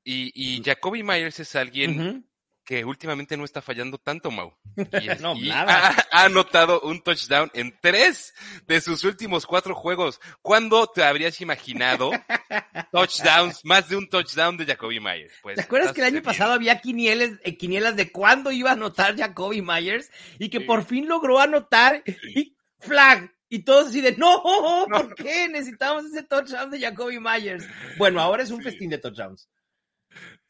[0.03, 2.27] Y, y Jacoby Myers es alguien
[2.69, 4.53] que últimamente no está fallando tanto, Mau.
[4.77, 8.35] Y, Ha, anotado un touchdown en tres
[8.67, 10.21] de sus últimos cuatro juegos.
[10.43, 12.11] ¿Cuándo te habrías imaginado
[12.93, 15.33] touchdowns, más de un touchdown de Jacoby Myers?
[15.41, 18.75] Pues, ¿Te acuerdas que el año pasado había quinielas, eh, quinielas de cuándo iba a
[18.75, 23.33] anotar Jacoby Myers y que por fin logró anotar y flag?
[23.49, 24.43] Y todos así de, no,
[24.91, 27.65] ¿por qué necesitamos ese touchdown de Jacoby Myers?
[27.97, 29.49] Bueno, ahora es un festín de touchdowns.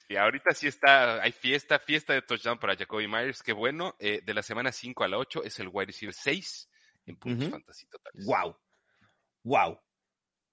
[0.09, 3.94] Y ahorita sí está, hay fiesta, fiesta de touchdown para Jacoby Myers, qué bueno.
[3.98, 6.70] Eh, de la semana 5 a la 8 es el wide receiver 6
[7.06, 8.24] en puntos fantasy totales.
[8.24, 8.56] Wow.
[9.44, 9.78] Wow.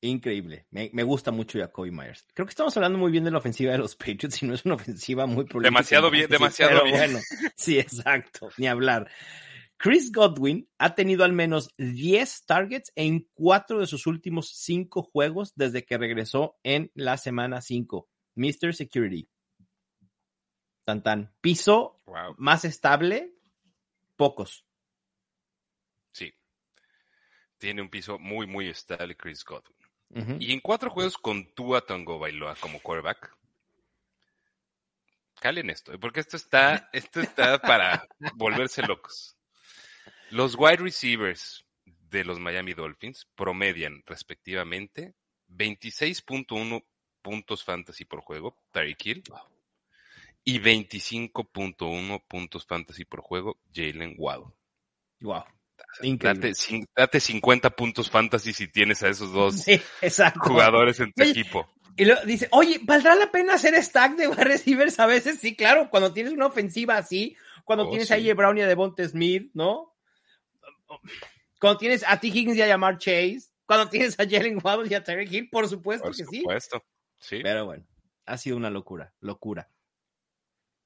[0.02, 0.68] Increíble.
[0.72, 2.28] Me, gusta mucho Jacoby Myers.
[2.34, 4.66] Creo que estamos hablando muy bien de la ofensiva de los Patriots y no es
[4.66, 5.96] una ofensiva muy problemática.
[5.96, 6.98] Demasiado bien, demasiado bien.
[6.98, 7.20] Bueno,
[7.56, 8.50] sí, exacto.
[8.58, 9.10] Ni hablar.
[9.78, 15.54] Chris Godwin ha tenido al menos 10 targets en cuatro de sus últimos cinco juegos
[15.56, 18.08] desde que regresó en la semana 5.
[18.36, 18.74] Mr.
[18.74, 19.30] Security.
[20.86, 22.00] Tan Piso
[22.38, 23.34] más estable,
[24.16, 24.66] pocos.
[26.12, 26.34] Sí.
[27.58, 29.76] Tiene un piso muy, muy estable Chris Godwin.
[30.40, 33.36] Y en cuatro juegos con Tua Tongo Bailoa como quarterback.
[35.42, 35.98] Calen esto, ¿eh?
[36.00, 39.36] porque esto está, esto está para volverse locos.
[40.30, 45.16] Los wide receivers de los Miami Dolphins promedian respectivamente
[45.50, 46.86] 26.1
[47.22, 49.24] puntos fantasy por juego, Tyreek Hill,
[50.46, 54.54] y 25.1 puntos fantasy por juego, Jalen Waddle.
[55.20, 55.44] Wow.
[56.22, 56.54] Date,
[56.96, 59.66] date, 50 puntos fantasy si tienes a esos dos
[60.40, 61.68] jugadores en tu equipo.
[61.98, 65.40] Y lo, dice, oye, ¿valdrá la pena hacer stack de receivers a veces?
[65.40, 68.68] Sí, claro, cuando tienes una ofensiva así, cuando oh, tienes a a Brown y a
[68.68, 69.96] Devonta Smith, ¿no?
[71.60, 72.28] Cuando tienes a T.
[72.28, 75.68] Higgins y a Yamar Chase, cuando tienes a Jalen Waddle y a Terry Hill, por
[75.68, 76.24] supuesto que sí.
[76.24, 76.84] Por supuesto,
[77.18, 77.40] sí.
[77.42, 77.86] Pero bueno,
[78.26, 79.70] ha sido una locura, locura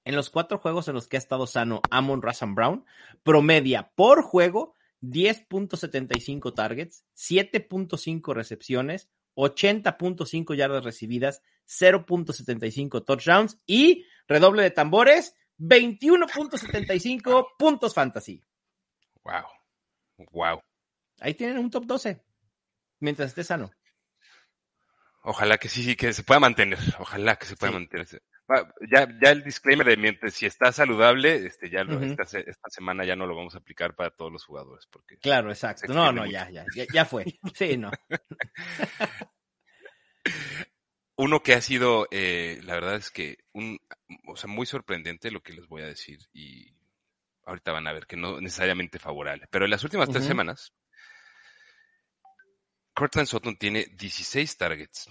[0.06, 2.86] en los cuatro juegos en los que ha estado sano Amon Russell Brown,
[3.24, 14.72] promedia por juego 10.75 targets, 7.5 recepciones, 80.5 yardas recibidas, 0.75 touchdowns y, redoble de
[14.72, 18.44] tambores, 21.75 puntos fantasy.
[19.24, 19.46] Wow.
[20.32, 20.62] Wow.
[21.20, 22.24] Ahí tienen un top 12
[23.00, 23.72] mientras esté sano.
[25.24, 26.80] Ojalá que sí, que se pueda mantener.
[27.00, 28.08] Ojalá que se pueda mantener.
[28.90, 33.28] Ya, ya el disclaimer de mientras si está saludable, este, ya esta, semana ya no
[33.28, 34.88] lo vamos a aplicar para todos los jugadores.
[34.88, 35.94] Porque claro, exacto.
[35.94, 37.26] No, no, ya, ya, ya, fue.
[37.54, 37.92] Sí, no.
[41.16, 43.78] Uno que ha sido, eh, la verdad es que, un,
[44.26, 46.74] o sea, muy sorprendente lo que les voy a decir y
[47.46, 50.74] ahorita van a ver que no necesariamente favorable, pero en las últimas tres semanas,
[52.94, 55.10] Cortland Sutton tiene 16 targets,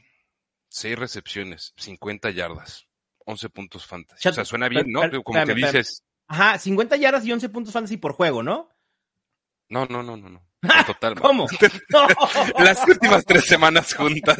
[0.68, 2.87] 6 recepciones, 50 yardas.
[3.28, 4.26] 11 puntos fantasy.
[4.26, 5.02] o sea, suena bien, ¿no?
[5.22, 6.02] Como que dices.
[6.28, 8.70] Ajá, 50 yardas y 11 puntos fantasy por juego, ¿no?
[9.68, 10.48] No, no, no, no, no.
[10.86, 11.20] total.
[11.20, 11.46] ¿Cómo?
[12.58, 14.38] Las últimas tres semanas juntas,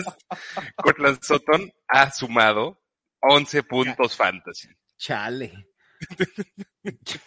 [0.77, 2.83] Cortland Sutton ha sumado
[3.21, 4.69] 11 puntos fantasy.
[4.97, 5.69] Chale.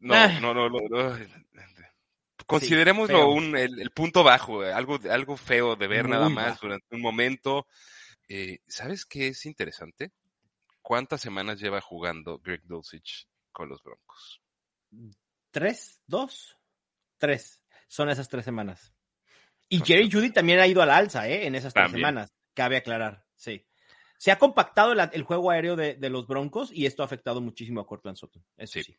[0.00, 1.18] no, no, no, no,
[2.46, 7.66] Considerémoslo un, el, punto bajo, algo, algo feo de ver nada más durante un momento.
[8.32, 10.12] Eh, ¿Sabes qué es interesante?
[10.80, 14.40] ¿Cuántas semanas lleva jugando Greg Dulcich con los Broncos?
[15.50, 16.00] ¿Tres?
[16.06, 16.56] ¿Dos?
[17.18, 17.60] Tres.
[17.88, 18.94] Son esas tres semanas.
[19.68, 21.48] Y Jerry Judy también ha ido al alza, ¿eh?
[21.48, 22.32] En esas tres semanas.
[22.54, 23.66] Cabe aclarar, sí.
[24.16, 27.86] Se ha compactado el, juego aéreo de, los Broncos y esto ha afectado muchísimo a
[27.86, 28.44] Cortland Sutton.
[28.56, 28.96] Eso sí.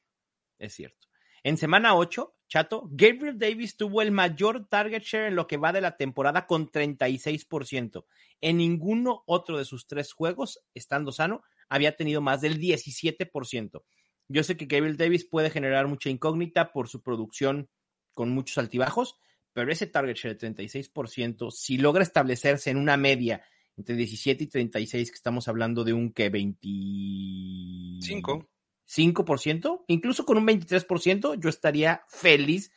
[0.58, 1.08] Es cierto.
[1.44, 5.74] En semana 8, Chato, Gabriel Davis tuvo el mayor target share en lo que va
[5.74, 8.06] de la temporada con 36%.
[8.42, 13.84] En ninguno otro de sus tres juegos, estando sano, había tenido más del 17%.
[14.28, 17.70] Yo sé que Gabriel Davis puede generar mucha incógnita por su producción
[18.14, 19.18] con muchos altibajos,
[19.54, 23.44] pero ese target share de 36%, si logra establecerse en una media
[23.78, 28.51] entre 17 y 36, que estamos hablando de un que 25
[28.92, 32.72] 5%, incluso con un 23%, yo estaría feliz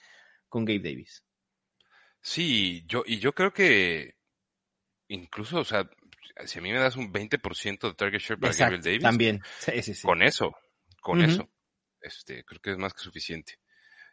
[0.48, 1.24] con Gabe Davis.
[2.20, 4.16] Sí, yo, y yo creo que
[5.08, 5.88] incluso, o sea,
[6.46, 9.02] si a mí me das un 20% de target share para Gabe Davis.
[9.02, 9.42] También,
[10.02, 10.56] Con eso,
[11.00, 11.50] con eso.
[12.00, 13.58] Este, creo que es más que suficiente.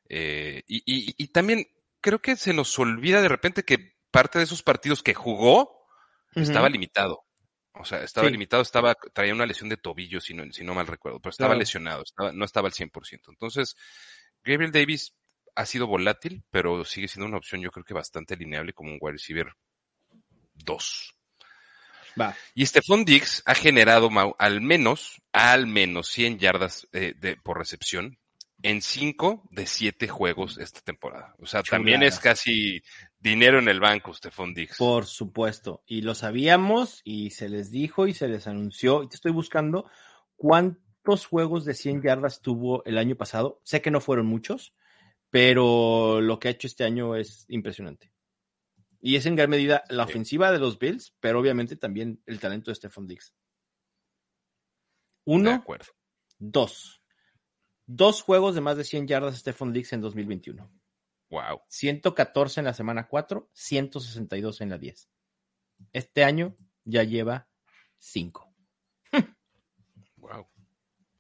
[0.10, 1.68] Eh, y, y, y, también
[2.02, 5.86] creo que se nos olvida de repente que parte de esos partidos que jugó
[6.36, 7.24] estaba limitado.
[7.74, 10.88] O sea, estaba limitado, estaba, traía una lesión de tobillo, si no, si no mal
[10.88, 13.30] recuerdo, pero estaba lesionado, estaba, no estaba al 100%.
[13.30, 13.76] Entonces,
[14.44, 15.14] Gabriel Davis
[15.56, 18.98] ha sido volátil, pero sigue siendo una opción yo creo que bastante lineable como un
[19.00, 19.54] wide receiver
[20.56, 21.16] 2.
[22.20, 22.36] Va.
[22.54, 28.18] Y Stephon Diggs ha generado al menos, al menos 100 yardas eh, de, por recepción
[28.64, 31.36] en 5 de 7 juegos esta temporada.
[31.40, 32.82] O sea, también es casi
[33.22, 34.78] dinero en el banco, Stephon Diggs.
[34.78, 35.84] Por supuesto.
[35.86, 39.04] Y lo sabíamos y se les dijo y se les anunció.
[39.04, 39.90] Y te estoy buscando
[40.36, 43.62] cuántos juegos de 100 yardas tuvo el año pasado.
[43.64, 44.74] Sé que no fueron muchos,
[45.30, 48.12] pero lo que ha hecho este año es impresionante.
[49.00, 52.70] Y es en gran medida la ofensiva de los Bills, pero obviamente también el talento
[52.70, 53.34] de Stephon Diggs.
[55.26, 55.50] Uno.
[55.50, 55.88] De acuerdo.
[56.38, 57.02] Dos.
[57.86, 60.81] Dos juegos de más de 100 yardas Stephon Diggs en 2021.
[61.32, 61.62] Wow.
[61.68, 65.10] 114 en la semana 4, 162 en la 10.
[65.92, 67.50] Este año ya lleva
[67.98, 68.54] 5.
[70.18, 70.48] wow.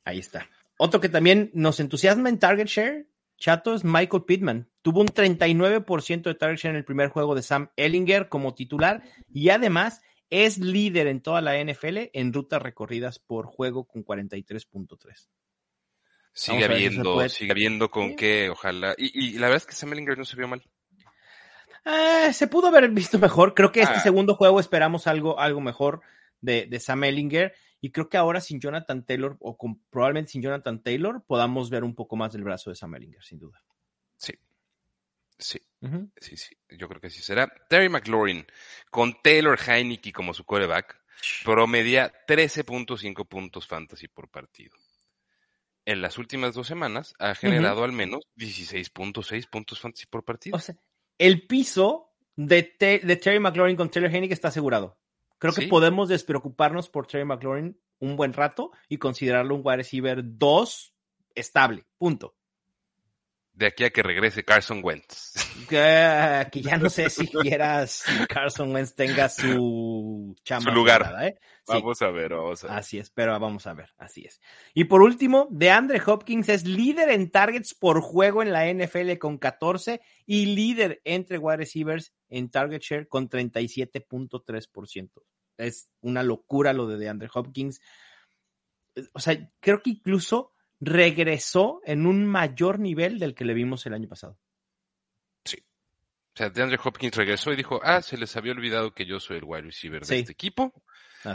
[0.03, 0.47] Ahí está.
[0.77, 4.69] Otro que también nos entusiasma en Target Share Chato es Michael Pittman.
[4.83, 9.01] Tuvo un 39% de target en el primer juego de Sam Ellinger como titular
[9.33, 15.27] y además es líder en toda la NFL en rutas recorridas por juego con 43.3.
[16.33, 18.95] Sigue habiendo, sigue habiendo con qué, ojalá.
[18.97, 20.63] Y, la verdad es que Sam Ellinger no se vio mal.
[21.85, 23.53] Eh, se pudo haber visto mejor.
[23.53, 24.01] Creo que este ah.
[24.01, 26.01] segundo juego esperamos algo, algo mejor
[26.39, 27.53] de, de Sam Ellinger.
[27.81, 29.57] Y creo que ahora sin Jonathan Taylor, o
[29.89, 33.39] probablemente sin Jonathan Taylor, podamos ver un poco más del brazo de Sam Ellinger, sin
[33.39, 33.63] duda.
[34.17, 34.33] Sí.
[35.37, 35.59] Sí.
[36.19, 36.55] Sí, sí.
[36.69, 37.51] Yo creo que sí será.
[37.67, 38.45] Terry McLaurin,
[38.91, 41.01] con Taylor Heineke como su quarterback,
[41.43, 44.77] promedia 13.5 puntos fantasy por partido.
[45.85, 50.55] En las últimas dos semanas ha generado al menos 16.6 puntos fantasy por partido.
[50.55, 50.75] O sea,
[51.17, 54.97] el piso de, de Terry McLaurin con Taylor Heineke está asegurado.
[55.39, 60.21] Creo que podemos despreocuparnos por Terry McLaurin un buen rato y considerarlo un wide receiver
[60.23, 60.93] 2
[61.35, 61.85] estable.
[61.97, 62.35] Punto.
[63.61, 65.35] De aquí a que regrese Carson Wentz.
[65.69, 70.71] Que, ya no sé si quieras Carson Wentz tenga su chamba.
[70.71, 71.15] Su lugar.
[71.21, 71.37] ¿eh?
[71.67, 72.77] Vamos a ver, vamos a ver.
[72.77, 74.41] Así es, pero vamos a ver, así es.
[74.73, 79.37] Y por último, DeAndre Hopkins es líder en targets por juego en la NFL con
[79.37, 85.11] 14 y líder entre wide receivers en target share con 37.3%
[85.57, 87.79] es una locura lo de DeAndre Hopkins.
[89.13, 93.93] O sea, creo que incluso regresó en un mayor nivel del que le vimos el
[93.93, 94.37] año pasado.
[95.45, 95.57] Sí.
[96.33, 99.37] O sea, DeAndre Hopkins regresó y dijo, ah, se les había olvidado que yo soy
[99.37, 100.73] el wide receiver de este equipo.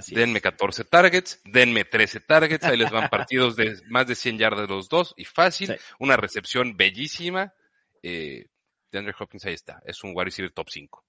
[0.09, 4.69] denme 14 targets, denme 13 targets, ahí les van partidos de más de 100 yardas
[4.69, 7.55] los dos y fácil, una recepción bellísima.
[8.03, 8.47] Eh,
[8.91, 11.05] DeAndre Hopkins ahí está, es un wide receiver top 5.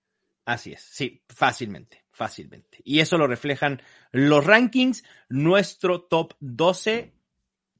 [0.45, 2.79] Así es, sí, fácilmente, fácilmente.
[2.85, 3.81] Y eso lo reflejan
[4.11, 5.03] los rankings.
[5.27, 7.16] Nuestro top 12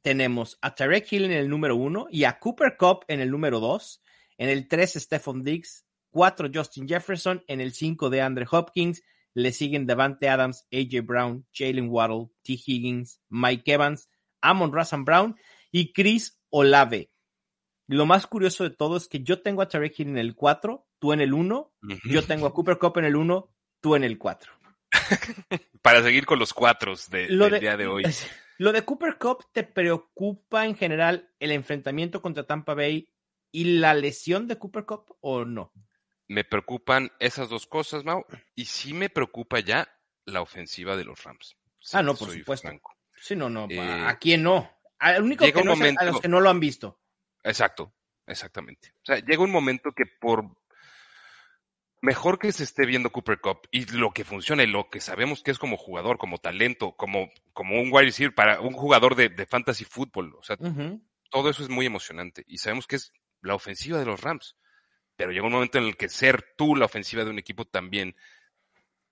[0.08, 3.60] tenemos a Tarek Hill en el número 1 y a Cooper Cup en el número
[3.60, 4.02] 2.
[4.38, 5.86] En el 3, Stephon Diggs.
[6.12, 7.44] 4, Justin Jefferson.
[7.48, 9.04] En el 5, de Andre Hopkins.
[9.34, 12.54] Le siguen Devante Adams, AJ Brown, Jalen Waddle, T.
[12.54, 15.36] Higgins, Mike Evans, Amon Russell Brown
[15.74, 17.12] y Chris Olave.
[17.88, 20.88] Lo más curioso de todo es que yo tengo a Tarek Hill en el 4,
[21.00, 21.74] tú en el 1,
[22.06, 24.54] yo tengo a Cooper Cup en el 1, tú en el 4.
[25.82, 28.06] Para seguir con los 4 de, del día de hoy.
[28.58, 33.14] ¿Lo de Cooper Cup te preocupa en general el enfrentamiento contra Tampa Bay
[33.52, 35.72] y la lesión de Cooper Cup o no?
[36.28, 39.88] Me preocupan esas dos cosas, Mau, y sí me preocupa ya
[40.26, 41.56] la ofensiva de los Rams.
[41.94, 42.70] ah, no, por supuesto.
[43.16, 44.70] Sí, no, no, eh, ¿a quién no?
[45.00, 47.00] Al único que no a los que no lo han visto.
[47.44, 47.94] Exacto,
[48.26, 48.94] exactamente.
[49.04, 50.46] O sea, llega un momento que por
[52.02, 55.42] mejor que se esté viendo Cooper Cup y lo que funciona y lo que sabemos
[55.42, 59.46] que es como jugador, como talento, como, como un wide receiver para un jugador de,
[59.46, 60.36] fantasy fútbol.
[60.36, 60.58] O sea,
[61.30, 64.56] todo eso es muy emocionante y sabemos que es la ofensiva de los Rams.
[65.16, 68.16] Pero llega un momento en el que ser tú la ofensiva de un equipo también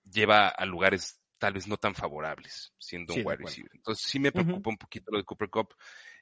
[0.04, 3.72] lleva a lugares tal vez no tan favorables siendo un wide receiver.
[3.74, 5.76] Entonces sí me preocupa un poquito lo de Cooper Cup.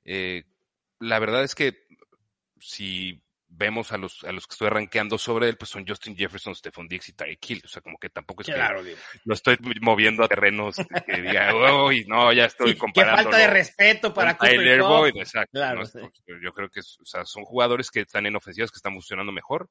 [0.06, 0.46] Eh,
[1.00, 1.86] la verdad es que
[2.60, 3.22] si
[3.56, 6.88] vemos a los, a los que estoy arranqueando sobre él, pues son Justin Jefferson, Stephon
[6.88, 7.62] Diggs y Tyreek Hill.
[7.66, 8.96] O sea, como que tampoco es claro, que
[9.26, 10.76] lo estoy moviendo a terrenos
[11.06, 11.54] que diga,
[11.86, 13.18] uy, no, ya estoy comparando.
[13.18, 15.60] Qué falta de respeto para Cooper Boyd, exacto.
[16.42, 19.70] Yo creo que o sea, son jugadores que están en ofensivas que están funcionando mejor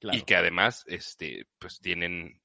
[0.00, 2.40] y que además, este, pues tienen,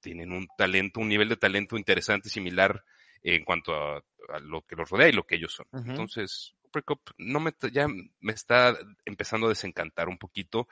[0.00, 2.82] tienen un talento, un nivel de talento interesante, similar
[3.22, 4.02] en cuanto a,
[4.40, 5.66] lo que los rodea y lo que ellos son.
[5.86, 10.68] Entonces, Cooper Cup no me, ya me está empezando a desencantar un poquito.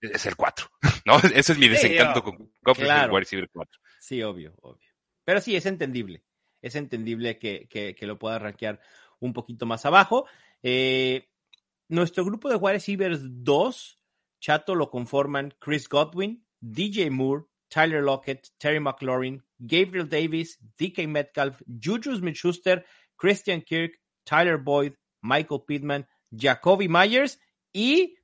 [0.00, 0.70] Es el 4,
[1.06, 1.18] ¿no?
[1.18, 2.76] Ese es mi desencanto con Cup,
[3.12, 3.80] receiver 4.
[4.00, 4.88] Sí, obvio, obvio.
[5.24, 6.24] Pero sí, es entendible.
[6.62, 8.80] Es entendible que, que, lo pueda rankear
[9.20, 10.26] un poquito más abajo.
[10.62, 11.28] Eh,
[11.88, 14.00] nuestro grupo de wide receivers 2,
[14.40, 21.60] Chato, lo conforman Chris Godwin, DJ Moore, Tyler Lockett, Terry McLaurin, Gabriel Davis, DK Metcalf,
[21.66, 22.84] Juju Smith-Schuster,
[23.16, 27.40] Christian Kirk, Tyler Boyd, Michael Pittman, Jacoby Myers
[27.72, 28.16] y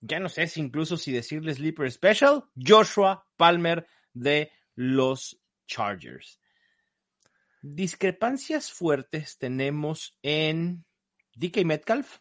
[0.00, 6.40] ya no sé si incluso si decirle Sleeper Special, Joshua Palmer de los Chargers.
[7.62, 10.84] Discrepancias fuertes tenemos en
[11.34, 12.18] DK Metcalf,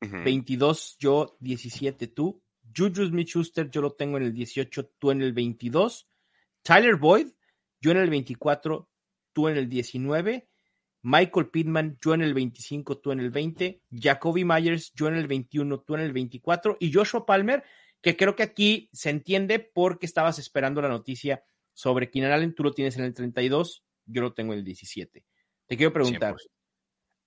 [0.00, 2.42] 22 yo, 17 tú.
[2.74, 6.08] Juju Smith-Schuster yo lo tengo en el 18, tú en el 22.
[6.62, 7.28] Tyler Boyd,
[7.80, 8.88] yo en el 24,
[9.32, 10.48] tú en el 19.
[11.02, 13.82] Michael Pittman, yo en el 25, tú en el 20.
[13.90, 16.76] Jacoby Myers, yo en el 21, tú en el 24.
[16.80, 17.64] Y Joshua Palmer,
[18.00, 22.62] que creo que aquí se entiende porque estabas esperando la noticia sobre Keenan Allen, tú
[22.62, 25.24] lo tienes en el 32 yo lo tengo en el 17.
[25.66, 26.36] Te quiero preguntar,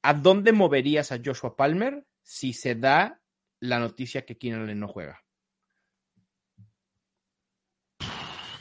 [0.01, 3.21] ¿a dónde moverías a Joshua Palmer si se da
[3.59, 5.23] la noticia que Keenan Allen no juega?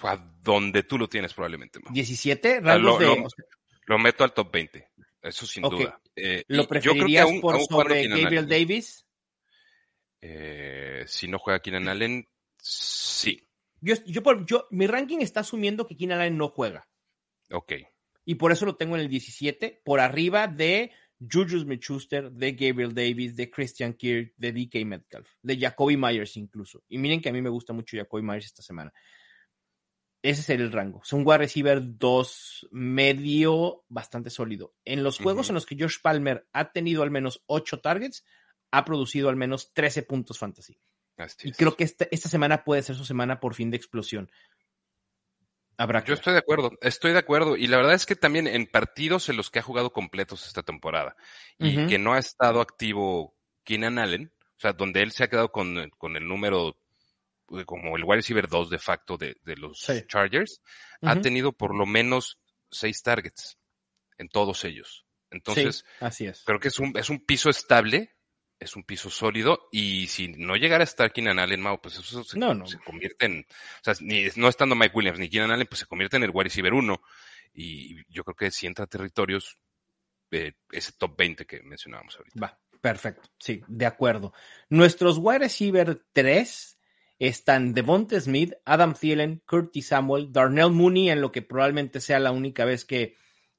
[0.02, 1.80] A donde tú lo tienes probablemente.
[1.90, 3.26] 17 rangos lo,
[3.86, 4.90] lo, meto al top 20,
[5.24, 6.00] eso sin duda.
[6.14, 9.06] Eh, ¿Lo preferirías por sobre Gabriel Davis?
[10.20, 13.46] Eh, si no juega Keenan Allen, sí.
[13.80, 16.88] Yo, yo, yo, mi ranking está asumiendo que Keenan Allen no juega.
[17.50, 17.72] Ok
[18.24, 22.94] y por eso lo tengo en el 17, por arriba de Juju Smith-Schuster, de Gabriel
[22.94, 26.82] Davis, de Christian Kirk, de DK Metcalf, de Jacoby Myers incluso.
[26.88, 28.92] Y miren que a mí me gusta mucho Jacoby Myers esta semana.
[30.24, 31.02] Ese sería el rango.
[31.04, 34.72] Es un wide receiver 2 medio bastante sólido.
[34.86, 38.24] En los juegos en los que Josh Palmer ha tenido al menos 8 targets,
[38.70, 40.80] ha producido al menos 13 puntos fantasy.
[41.42, 44.30] y creo que esta, esta semana puede ser su semana por fin de explosión.
[46.06, 47.58] Yo estoy de acuerdo, estoy de acuerdo.
[47.58, 50.62] Y la verdad es que también en partidos en los que ha jugado completos esta
[50.62, 51.16] temporada
[51.58, 55.52] y que no ha estado activo Keenan Allen, o sea, donde él se ha quedado
[55.52, 56.78] con, el número
[57.66, 60.62] como el wide receiver 2 de facto de, los Chargers,
[61.02, 62.38] ha tenido por lo menos
[62.70, 63.58] seis targets
[64.18, 65.06] en todos ellos.
[65.30, 66.42] Entonces, así es.
[66.44, 68.14] creo que es un, es un piso estable
[68.58, 72.38] es un piso sólido y si no llegara a estar Keenan Allen, pues eso se,
[72.84, 76.16] convierte en, o sea, ni, no estando Mike Williams ni Keenan Allen, pues se convierte
[76.16, 77.02] en el wide receiver 1
[77.54, 79.58] y yo creo que si entra a territorios,
[80.30, 82.40] eh, ese top 20 que mencionábamos ahorita.
[82.40, 84.32] Va, perfecto, sí, de acuerdo.
[84.68, 86.73] Nuestros wide receiver 3
[87.18, 92.32] están Devonte Smith, Adam Thielen, Curtis Samuel, Darnell Mooney, en lo que probablemente sea la
[92.32, 93.16] única vez que,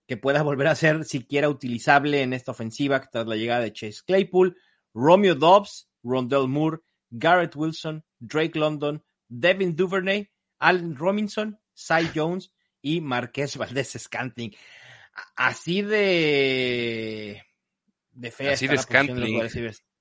[0.08, 4.02] que pueda volver a ser siquiera utilizable en esta ofensiva tras la llegada de Chase
[4.06, 4.58] Claypool,
[4.94, 6.80] Romeo Dobbs, Rondell Moore,
[7.10, 10.30] Garrett Wilson, Drake London, Devin Duvernay,
[10.60, 12.52] Allen Robinson, Cy Jones
[12.82, 14.56] y Marqués Valdés Scantling.
[15.36, 17.42] Así de
[18.12, 19.42] de fe así de Scantling.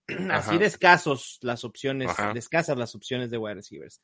[0.30, 4.00] Así de escasos las opciones, de escasas las opciones de wide receivers.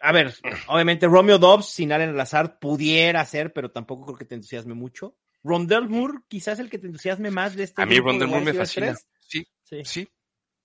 [0.00, 0.34] A ver,
[0.68, 5.16] obviamente Romeo Dobbs sin Allen Lazard pudiera ser, pero tampoco creo que te entusiasme mucho.
[5.42, 7.82] Rondell Moore, quizás el que te entusiasme más de este.
[7.82, 8.96] A mí Rondell Moore me fascina.
[9.20, 10.08] Sí, sí, sí.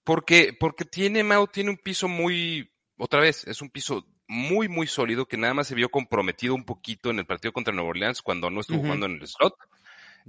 [0.04, 4.88] Porque, porque tiene, Mao, tiene un piso muy, otra vez, es un piso muy, muy
[4.88, 8.22] sólido que nada más se vio comprometido un poquito en el partido contra Nueva Orleans
[8.22, 9.56] cuando no estuvo jugando en el slot.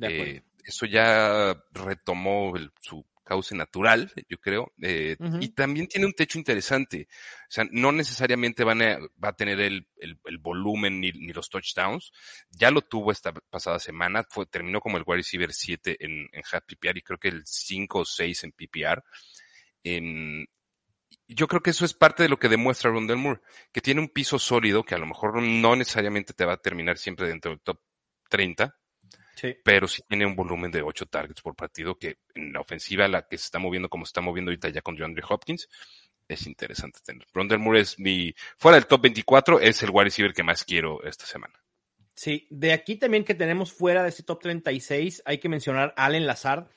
[0.03, 4.73] Eh, eso ya retomó su cauce natural, yo creo.
[4.83, 7.07] Eh, y también tiene un techo interesante.
[7.11, 11.49] O sea, no necesariamente van a, va a tener el, el, volumen ni, ni, los
[11.49, 12.13] touchdowns.
[12.51, 14.27] Ya lo tuvo esta pasada semana.
[14.29, 18.01] Fue, terminó como el wide receiver 7 en, en PPR y creo que el 5
[18.01, 19.05] o 6 en PPR.
[21.29, 23.41] yo creo que eso es parte de lo que demuestra Rondell Moore,
[23.73, 26.99] que tiene un piso sólido que a lo mejor no necesariamente te va a terminar
[26.99, 27.81] siempre dentro del top
[28.29, 28.80] 30,
[29.65, 33.27] pero sí tiene un volumen de 8 targets por partido que en la ofensiva, la
[33.27, 35.69] que se está moviendo como se está moviendo ahorita ya con DeAndre Hopkins,
[36.29, 37.27] es interesante tener.
[37.33, 41.03] Rondell Moore es mi, fuera del top 24, es el wide receiver que más quiero
[41.03, 41.55] esta semana.
[42.15, 46.27] Sí, de aquí también que tenemos fuera de ese top 36, hay que mencionar Allen
[46.27, 46.69] Lazard.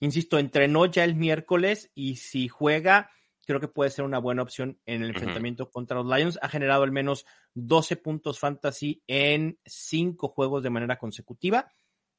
[0.00, 3.10] Insisto, entrenó ya el miércoles y si juega,
[3.46, 6.38] creo que puede ser una buena opción en el enfrentamiento contra los Lions.
[6.42, 11.72] Ha generado al menos 12 puntos fantasy en 5 juegos de manera consecutiva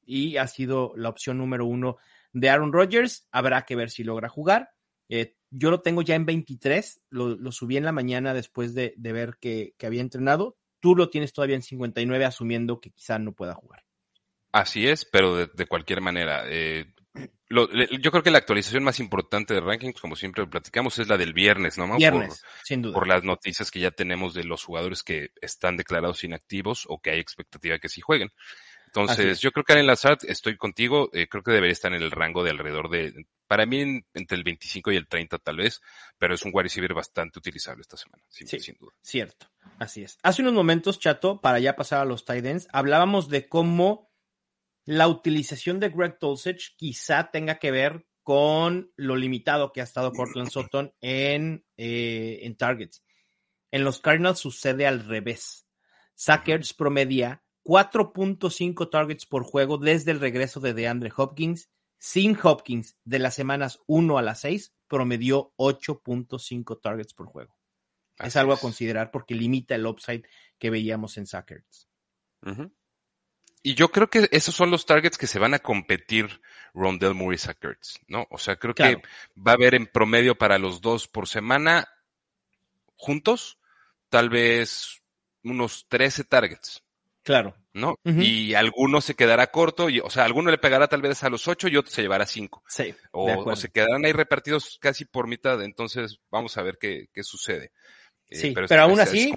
[0.06, 1.98] y ha sido la opción número uno
[2.32, 3.26] de Aaron Rodgers.
[3.32, 4.70] Habrá que ver si logra jugar.
[5.08, 9.36] Eh, yo lo tengo ya en 23, lo, subí en la mañana después de, ver
[9.40, 10.56] que, había entrenado.
[10.80, 13.84] Tú lo tienes todavía en 59, asumiendo que quizá no pueda jugar.
[14.52, 16.86] Así es, pero de, cualquier manera, eh,
[17.48, 21.32] yo creo que la actualización más importante de rankings, como siempre platicamos, es la del
[21.32, 21.96] viernes, ¿no?
[21.96, 22.94] Viernes, sin duda.
[22.94, 27.10] Por las noticias que ya tenemos de los jugadores que están declarados inactivos o que
[27.10, 28.30] hay expectativa de que sí jueguen.
[28.96, 32.10] Entonces, yo creo que en Lazard, estoy contigo, eh, creo que debería estar en el
[32.10, 35.82] rango de alrededor de, para mí, entre el 25 y el 30 tal vez,
[36.18, 38.92] pero es un wide receiver bastante utilizable esta semana, sin, sí, sin duda.
[39.02, 40.16] Cierto, así es.
[40.22, 44.10] Hace unos momentos, Chato, para ya pasar a los tight ends, hablábamos de cómo
[44.86, 50.12] la utilización de Greg Dulcich quizá tenga que ver con lo limitado que ha estado
[50.12, 53.04] Cortland Sutton en, eh, en targets.
[53.70, 55.68] En los Cardinals sucede al revés.
[56.14, 61.68] Sackers promedia 4.5 targets por juego desde el regreso de DeAndre Hopkins.
[61.98, 67.58] Sin Hopkins, de las semanas 1 a las 6, promedió 8.5 targets por juego.
[68.18, 70.22] es algo a considerar porque limita el upside
[70.58, 71.88] que veíamos en Sackers.
[73.62, 76.40] Y yo creo que esos son los targets que se van a competir
[76.72, 78.28] Rondell Moore y Sackers, ¿no?
[78.30, 79.02] O sea, creo que
[79.36, 81.88] va a haber en promedio para los dos por semana
[82.94, 83.58] juntos,
[84.08, 85.02] tal vez
[85.42, 86.85] unos 13 targets.
[87.26, 87.56] Claro.
[87.72, 87.98] ¿No?
[88.04, 91.48] Y alguno se quedará corto, y, o sea, alguno le pegará tal vez a los
[91.48, 92.62] ocho y otro se llevará cinco.
[92.68, 92.94] Sí.
[93.10, 97.72] O, se quedarán ahí repartidos casi por mitad, entonces vamos a ver qué, qué sucede.
[98.28, 99.34] Eh, sí, pero, aún así.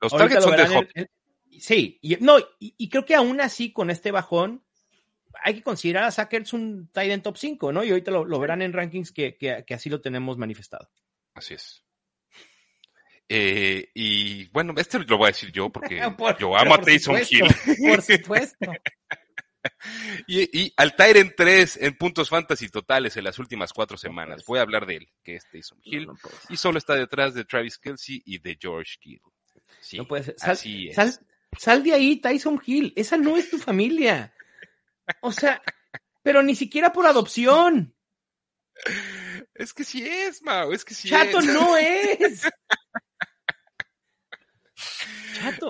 [0.00, 1.10] los targets son de
[1.58, 4.64] sí, y, no, y, creo que aún así con este bajón,
[5.42, 7.82] hay que considerar a Sackers un tight end top 5, ¿no?
[7.82, 10.88] Y ahorita lo, verán en rankings que, que así lo tenemos manifestado.
[11.34, 11.84] Así es.
[13.28, 15.96] Eh, y bueno, este lo voy a decir yo porque
[16.40, 17.46] yo amo a Taysom Hill.
[17.90, 18.72] Por supuesto.
[20.26, 24.44] y, y, al Tyren 3 en puntos fantasy totales en las últimas cuatro semanas.
[24.46, 26.08] Voy a hablar de él, que es Taysom Hill.
[26.48, 29.32] y solo está detrás de Travis Kelsey y de George Kittle.
[29.80, 30.38] Sí, no puede ser.
[30.38, 31.20] Sal, así es.
[31.56, 32.92] Sal, de ahí, Tyson Hill.
[32.96, 34.34] Esa no es tu familia.
[35.20, 35.62] O sea,
[36.22, 37.94] pero ni siquiera por adopción.
[39.54, 42.42] Es que sí es, Mao, es que sí Chato no es.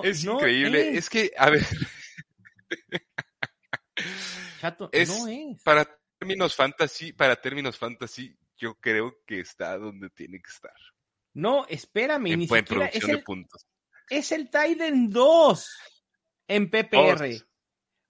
[0.03, 0.97] Es increíble.
[0.97, 1.09] Es.
[1.09, 1.65] que, a ver.
[4.59, 5.63] Chato, no es.
[5.63, 10.75] Para términos fantasy, para términos fantasy, yo creo que está donde tiene que estar.
[11.33, 13.65] No, espérame, en, ni siquiera es el, de puntos.
[14.09, 15.69] Es el Titan 2
[16.47, 17.45] en PPR.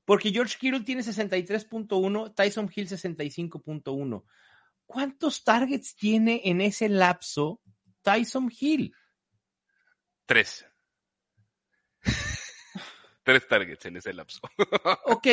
[0.06, 4.24] Porque George Kittle tiene 63.1, Tyson Hill 65.1.
[4.88, 7.62] ¿Cuántos targets tiene en ese lapso
[8.02, 8.92] Tyson Hill?
[10.26, 10.66] Tres.
[13.30, 14.40] Tres targets en ese lapso.
[15.06, 15.28] ok.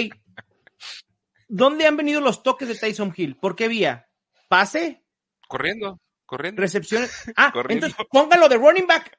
[1.49, 3.39] ¿Dónde han venido los toques de Tyson Hill?
[3.39, 4.11] ¿Por qué vía?
[4.49, 5.03] ¿Pase?
[5.49, 6.61] Corriendo, corriendo.
[6.61, 7.33] Recepciones.
[7.37, 9.17] Ah, entonces póngalo de running back.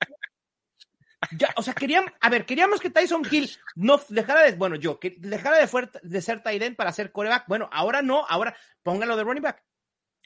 [1.31, 4.99] Ya, o sea, queríamos, a ver, queríamos que Tyson Hill no dejara de, bueno, yo,
[4.99, 7.47] que dejara de, de ser tight para ser coreback.
[7.47, 9.63] Bueno, ahora no, ahora póngalo de running back.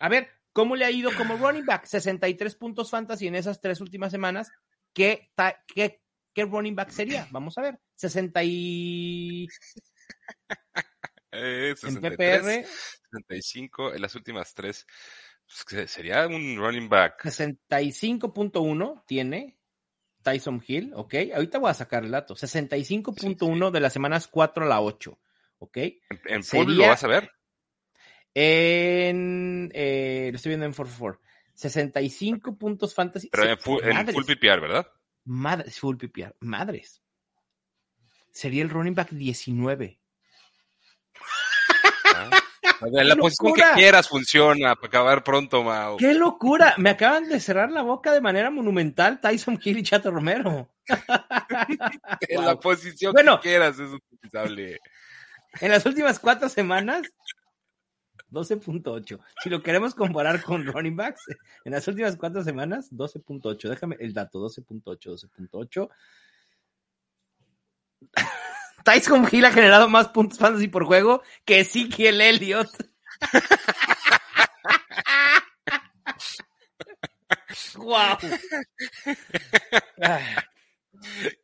[0.01, 1.85] A ver, ¿cómo le ha ido como running back?
[1.85, 4.51] 63 puntos fantasy en esas tres últimas semanas.
[4.91, 5.31] ¿Qué,
[5.73, 6.01] qué
[6.33, 7.27] ¿qué running back sería?
[7.31, 7.79] Vamos a ver.
[7.95, 9.47] 60 y...
[11.33, 12.65] Eh, en PPR.
[13.11, 14.85] 65 en las últimas tres.
[15.69, 17.23] Pues, sería un running back.
[17.23, 19.57] 65.1 tiene
[20.21, 21.15] Tyson Hill, ¿ok?
[21.33, 22.35] Ahorita voy a sacar el dato.
[22.35, 25.19] 65.1 de las semanas 4 a la 8,
[25.59, 25.77] ¿ok?
[26.25, 27.31] ¿En, full lo vas a ver?
[28.33, 31.21] En, eh, lo estoy viendo en 444.
[31.53, 33.29] 65 puntos fantasy.
[33.29, 34.87] Pero en full, en full PPR, ¿verdad?
[35.25, 36.35] Madres, full PPR.
[36.39, 37.01] Madres.
[38.31, 39.99] Sería el running back 19.
[42.15, 42.29] Ah,
[42.81, 45.97] la posición que quieras funciona para acabar pronto, Mau.
[45.97, 46.73] ¡Qué locura!
[46.77, 50.69] Me acaban de cerrar la boca de manera monumental Tyson Hill y Chato Romero.
[52.27, 54.79] en la posición que quieras es utilizable.
[55.59, 57.03] En las últimas cuatro semanas,
[58.29, 59.19] 12.8.
[59.43, 61.21] Si lo queremos comparar con running backs,
[61.65, 63.69] en las últimas cuatro semanas, 12.8.
[63.69, 65.89] Déjame el dato, 12.8, 12.8.
[68.83, 71.67] Tyson Hill ha generado más puntos fantasy por juego que
[71.97, 72.69] el Elliott.
[77.75, 78.17] ¡Wow!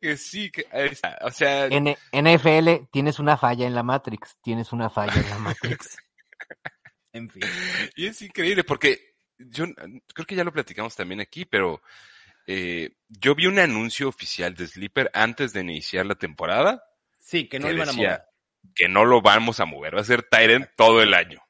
[0.00, 0.66] que sí, que,
[1.22, 1.66] o sea...
[1.66, 5.98] En NFL tienes una falla en la Matrix, tienes una falla en la Matrix.
[7.18, 7.42] En fin.
[7.96, 9.66] Y es increíble porque yo
[10.14, 11.82] creo que ya lo platicamos también aquí, pero
[12.46, 16.82] eh, yo vi un anuncio oficial de Sleeper antes de iniciar la temporada.
[17.18, 18.22] Sí, que no lo iban a mover.
[18.74, 21.40] Que no lo vamos a mover, va a ser Tyrant todo el año.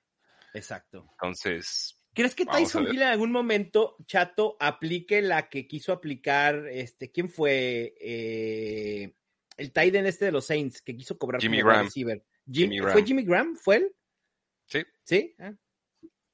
[0.54, 1.06] Exacto.
[1.12, 1.94] Entonces.
[2.14, 7.28] ¿Crees que Tyson Hill en algún momento, Chato, aplique la que quiso aplicar, este, ¿quién
[7.28, 7.94] fue?
[8.00, 9.14] Eh,
[9.56, 11.88] el Titan este de los Saints, que quiso cobrar Jimmy Graham.
[12.50, 13.56] Jimmy ¿Fue Jimmy Graham?
[13.56, 13.92] ¿Fue él?
[14.68, 14.84] Sí.
[15.04, 15.34] ¿Sí?
[15.40, 15.52] Ah.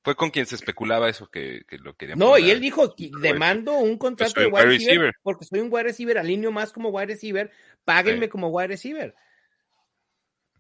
[0.03, 2.19] Fue con quien se especulaba eso que, que lo querían.
[2.19, 5.15] No, poner y él dijo, "Qui- demando un contrato de wide wide receiver, receiver".
[5.23, 7.51] porque soy un wide receiver, alineo más como wide receiver,
[7.85, 8.31] páguenme Sí.
[8.31, 9.15] como wide receiver.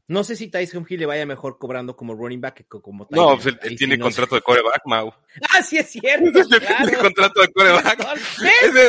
[0.06, 3.06] No sé si Tyson Hill le vaya mejor cobrando como running back que co- como
[3.06, 4.16] tight No, pues él, él Ahí sí tiene no sé.
[4.20, 5.14] contrato de coreback, Mau.
[5.50, 6.98] Ah, sí es cierto, tiene claro.
[7.00, 7.98] contrato de coreback.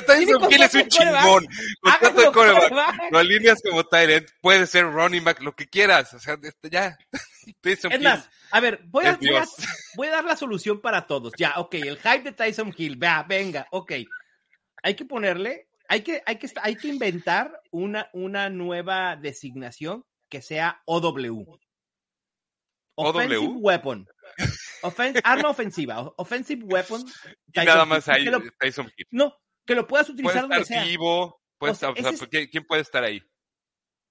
[0.05, 1.47] Tyson Hill es un chingón.
[1.82, 2.70] Contrato de coreback.
[2.70, 3.11] quarterback.
[3.11, 6.13] Lo alineas como end, puede ser running back, lo que quieras.
[6.13, 6.97] O sea, este, ya.
[7.61, 9.49] Tyson Es Hill más, a ver, voy a, es voy, a, Dios.
[9.95, 11.32] voy a dar la solución para todos.
[11.38, 13.93] Ya, ok, el hype de Tyson Hill, vea, venga, ok.
[14.84, 20.03] Hay que ponerle, hay que, hay que, hay que inventar una, una nueva designación
[20.36, 21.57] que sea OW.
[22.97, 23.57] Offensive OW.
[23.59, 24.05] Weapon.
[24.83, 26.13] Offen- arma ofensiva.
[26.17, 27.03] Offensive Weapon.
[27.53, 28.25] Y nada más ahí,
[28.59, 29.07] Tyson Hill.
[29.11, 29.33] no,
[29.65, 30.83] que lo puedas Puede utilizar donde estar sea.
[30.83, 31.41] Divo.
[31.57, 33.21] Puede O sea, estar- o sea, ese es- ¿quién, puede estar ahí?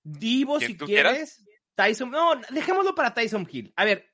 [0.03, 1.13] Divo, ¿Quién si tú quieras?
[1.13, 1.45] quieres.
[1.75, 2.11] Tyson.
[2.11, 3.71] No, dejémoslo para Tyson Hill.
[3.77, 4.11] A ver,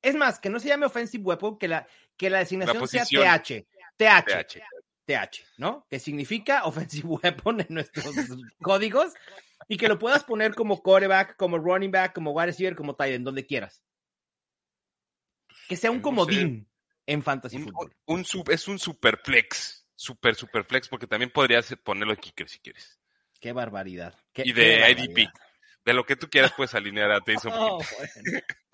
[0.00, 1.86] es más, que no se llame Offensive Weapon, que la,
[2.16, 3.04] que la designación sea.
[3.04, 3.66] TH.
[3.98, 4.62] TH.
[5.04, 5.86] TH, ¿no?
[5.90, 8.06] Que significa Offensive Weapon en nuestros
[8.62, 9.12] códigos
[9.68, 13.14] y que lo puedas poner como quarterback, como running back, como wide receiver, como tight
[13.14, 13.82] end, donde quieras.
[15.68, 16.02] Que sea un No sé.
[16.04, 16.68] comodín
[17.06, 17.96] en fantasy Un, fútbol.
[18.06, 19.86] un sub- es un superflex.
[19.94, 22.98] Super, superflex, porque también podrías ponerlo de kicker si quieres.
[23.40, 24.14] Qué barbaridad.
[24.32, 25.04] qué- Y qué de barbaridad.
[25.04, 25.28] IDP.
[25.84, 27.86] De lo que tú quieras puedes alinear a Tyson Oh, Hill.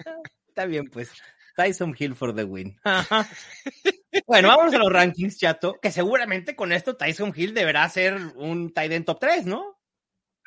[0.04, 0.22] bueno.
[0.46, 1.10] Está bien, pues.
[1.56, 2.78] Tyson Hill for the win.
[4.26, 5.78] Bueno, vamos a los rankings, chato.
[5.80, 9.77] Que seguramente con esto Tyson Hill deberá ser un tight end top 3, ¿no?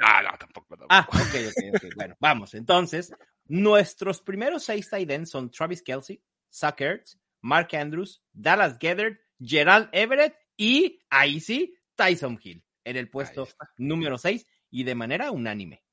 [0.02, 0.78] Ah, no, tampoco.
[0.78, 0.88] tampoco.
[0.89, 1.95] Ah, ok, ok, ok.
[1.95, 2.54] Bueno, vamos.
[2.54, 3.14] Entonces,
[3.45, 6.22] nuestros primeros seis tight ends son Travis Kelsey,
[6.52, 13.10] Zach Ertz, Mark Andrews, Dallas Gethert, Gerald Everett y ahí sí, Tyson Hill en el
[13.10, 13.47] puesto
[13.78, 15.84] número 6 y de manera unánime.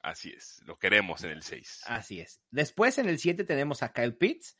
[0.00, 1.82] Así es, lo queremos en el 6.
[1.86, 2.40] Así es.
[2.50, 4.56] Después en el 7 tenemos a Kyle Pitts,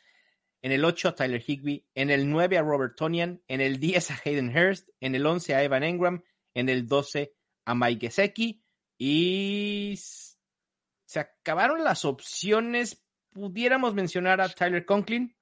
[0.61, 4.11] en el 8 a Tyler Higby, en el 9 a Robert Tonian, en el 10
[4.11, 6.23] a Hayden Hurst, en el 11 a Evan Engram,
[6.55, 7.35] en el 12
[7.69, 8.64] a Mike Gesicki
[8.97, 9.95] y
[11.05, 13.05] se acabaron las opciones.
[13.31, 15.37] Pudiéramos mencionar a Tyler Conklin.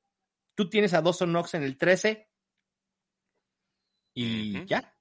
[0.56, 2.28] Tú tienes a Dawson Knox en el 13
[4.12, 4.92] y ya.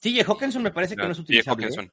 [0.00, 1.64] Sí, Hawkinson me parece que no es utilizable.
[1.64, 1.68] ¿eh?
[1.68, 1.92] Hawkinson.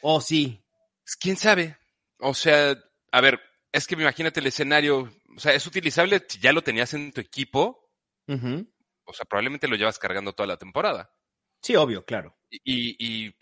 [0.00, 0.60] Oh, sí.
[1.04, 1.76] Pues, ¿Quién sabe?
[2.18, 2.76] O sea,
[3.12, 3.40] a ver,
[3.70, 5.12] es que imagínate el escenario.
[5.36, 7.90] O sea, es utilizable si ya lo tenías en tu equipo.
[8.26, 11.14] O sea, probablemente lo llevas cargando toda la temporada.
[11.62, 12.36] Sí, obvio, claro.
[12.50, 12.96] Y,
[13.26, 13.34] y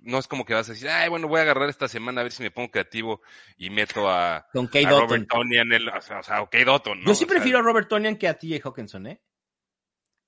[0.00, 2.24] no es como que vas a decir, ay, bueno, voy a agarrar esta semana a
[2.24, 3.22] ver si me pongo creativo
[3.56, 4.88] y meto a, Con a Kate.
[4.90, 7.06] Robert Tonian, el, o sea, o sea, Kate Dotton, ¿no?
[7.06, 9.22] Yo sí O sea, prefiero a Robert Tonian que a TJ Hawkinson, ¿eh?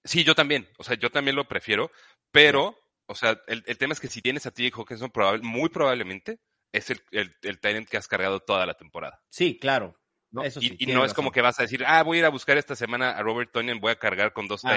[0.05, 0.69] Sí, yo también.
[0.79, 1.91] O sea, yo también lo prefiero.
[2.31, 5.69] Pero, o sea, el, el tema es que si tienes a TJ Hawkinson, probable, muy
[5.69, 6.41] probablemente
[6.73, 9.23] es el, el, el end que has cargado toda la temporada.
[9.31, 9.99] Sí, claro.
[10.31, 10.43] ¿no?
[10.43, 11.17] Eso y sí, y tienes no es razón.
[11.17, 13.53] como que vas a decir, ah, voy a ir a buscar esta semana a Robert
[13.53, 14.71] Tonian, voy a cargar con dos Ah,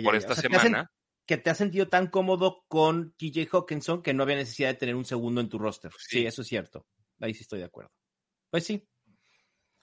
[0.00, 0.18] ya, por ya.
[0.18, 0.90] esta O sea, semana.
[1.26, 4.96] Que te has sentido tan cómodo con TJ Hawkinson que no había necesidad de tener
[4.96, 5.92] un segundo en tu roster.
[5.98, 6.18] Sí.
[6.20, 6.26] Sí.
[6.26, 6.86] eso es cierto.
[7.20, 7.92] Ahí sí estoy de acuerdo.
[8.50, 8.86] Pues sí.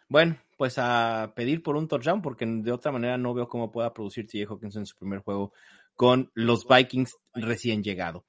[0.09, 3.93] Bueno, pues a pedir por un touchdown porque de otra manera no veo cómo pueda
[3.93, 5.53] producir TJ Hawkinson en su primer juego
[5.95, 8.25] con los Vikings recién llegado.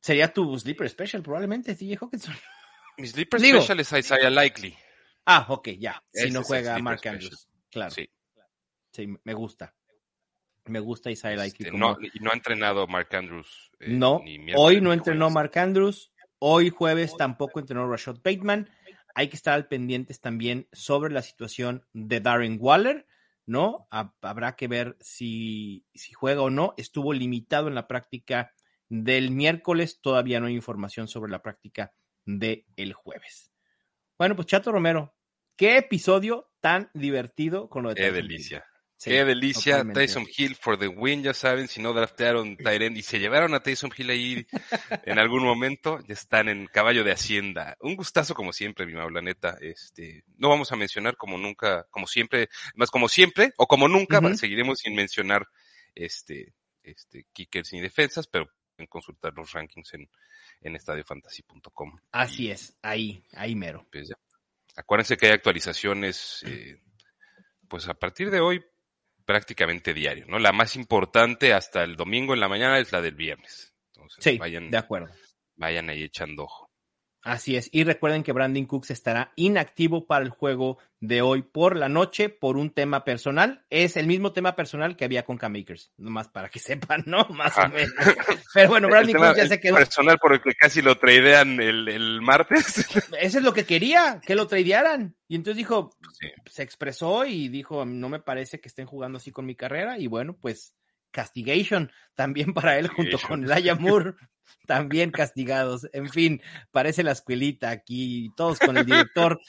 [0.00, 2.34] Sería tu sleeper special probablemente, TJ Hawkinson.
[2.98, 4.74] Mi sleeper Digo- special es Isaiah Likely.
[5.26, 6.02] Ah, ok, ya.
[6.12, 7.14] Si Ese no juega Mark special.
[7.16, 7.48] Andrews.
[7.70, 7.90] Claro.
[7.90, 8.08] Sí.
[8.92, 9.06] Sí.
[9.24, 9.74] me gusta.
[10.66, 13.70] Me gusta Isaiah Likely Este, como- no, y no ha entrenado Mark Andrews.
[13.80, 15.30] eh, No, ni hoy no entrenó.
[15.30, 18.68] Mark Andrews, hoy jueves tampoco entrenó Rashad Bateman.
[19.14, 23.06] Hay que estar al pendientes también sobre la situación de Darren Waller,
[23.46, 23.86] ¿no?
[23.90, 26.74] Ha- Habrá que ver si, si juega o no.
[26.76, 28.52] Estuvo limitado en la práctica
[28.88, 31.92] del miércoles, todavía no hay información sobre la práctica
[32.24, 33.52] del jueves.
[34.18, 35.14] Bueno, pues Chato Romero,
[35.56, 38.64] qué episodio tan divertido con lo de Qué delicia.
[38.98, 39.84] Sí, Qué delicia.
[39.92, 43.60] Tyson Hill for the win, ya saben, si no draftearon Tyrend y se llevaron a
[43.60, 44.46] Tyson Hill ahí
[45.04, 47.76] en algún momento, ya están en caballo de Hacienda.
[47.80, 49.58] Un gustazo como siempre, mi Maula, neta.
[49.60, 54.20] Este, no vamos a mencionar como nunca, como siempre, más como siempre, o como nunca,
[54.34, 55.46] seguiremos sin mencionar
[55.94, 60.08] este, este, kickers ni defensas, pero pueden consultar los rankings en,
[60.62, 61.98] en estadiofantasy.com.
[62.12, 63.86] Así es, ahí, ahí mero.
[63.92, 64.16] Pues ya.
[64.74, 66.80] Acuérdense que hay actualizaciones, eh,
[67.68, 68.64] pues a partir de hoy,
[69.26, 70.38] prácticamente diario, ¿no?
[70.38, 73.74] La más importante hasta el domingo en la mañana es la del viernes.
[73.94, 75.12] Entonces, Sí, vayan, de acuerdo.
[75.56, 76.65] vayan ahí echando ojo.
[77.26, 77.68] Así es.
[77.72, 82.28] Y recuerden que Brandon Cooks estará inactivo para el juego de hoy por la noche
[82.28, 83.64] por un tema personal.
[83.68, 85.90] Es el mismo tema personal que había con K-Makers.
[85.96, 87.26] Nomás para que sepan, ¿no?
[87.30, 87.92] Más o menos.
[88.54, 89.74] Pero bueno, Brandon Cooks ya se quedó.
[89.74, 92.86] Personal por el que casi lo tradean el, el martes.
[93.20, 95.16] Eso es lo que quería, que lo tradearan.
[95.26, 95.96] Y entonces dijo,
[96.48, 99.98] se expresó y dijo, no me parece que estén jugando así con mi carrera.
[99.98, 100.75] Y bueno, pues
[101.16, 104.14] castigation también para él junto con Laia Moore
[104.66, 105.88] también castigados.
[105.92, 109.40] En fin, parece la escuelita aquí, todos con el director.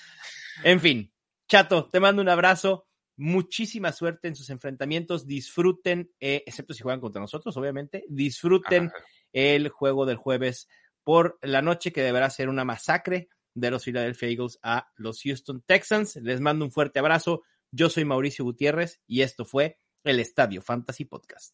[0.63, 1.11] En fin,
[1.47, 2.87] Chato, te mando un abrazo.
[3.15, 5.25] Muchísima suerte en sus enfrentamientos.
[5.25, 8.05] Disfruten, eh, excepto si juegan contra nosotros, obviamente.
[8.09, 8.91] Disfruten
[9.33, 10.67] el juego del jueves
[11.03, 15.63] por la noche, que deberá ser una masacre de los Philadelphia Eagles a los Houston
[15.65, 16.15] Texans.
[16.17, 17.43] Les mando un fuerte abrazo.
[17.71, 19.77] Yo soy Mauricio Gutiérrez y esto fue
[20.09, 21.53] el Estadio Fantasy Podcast.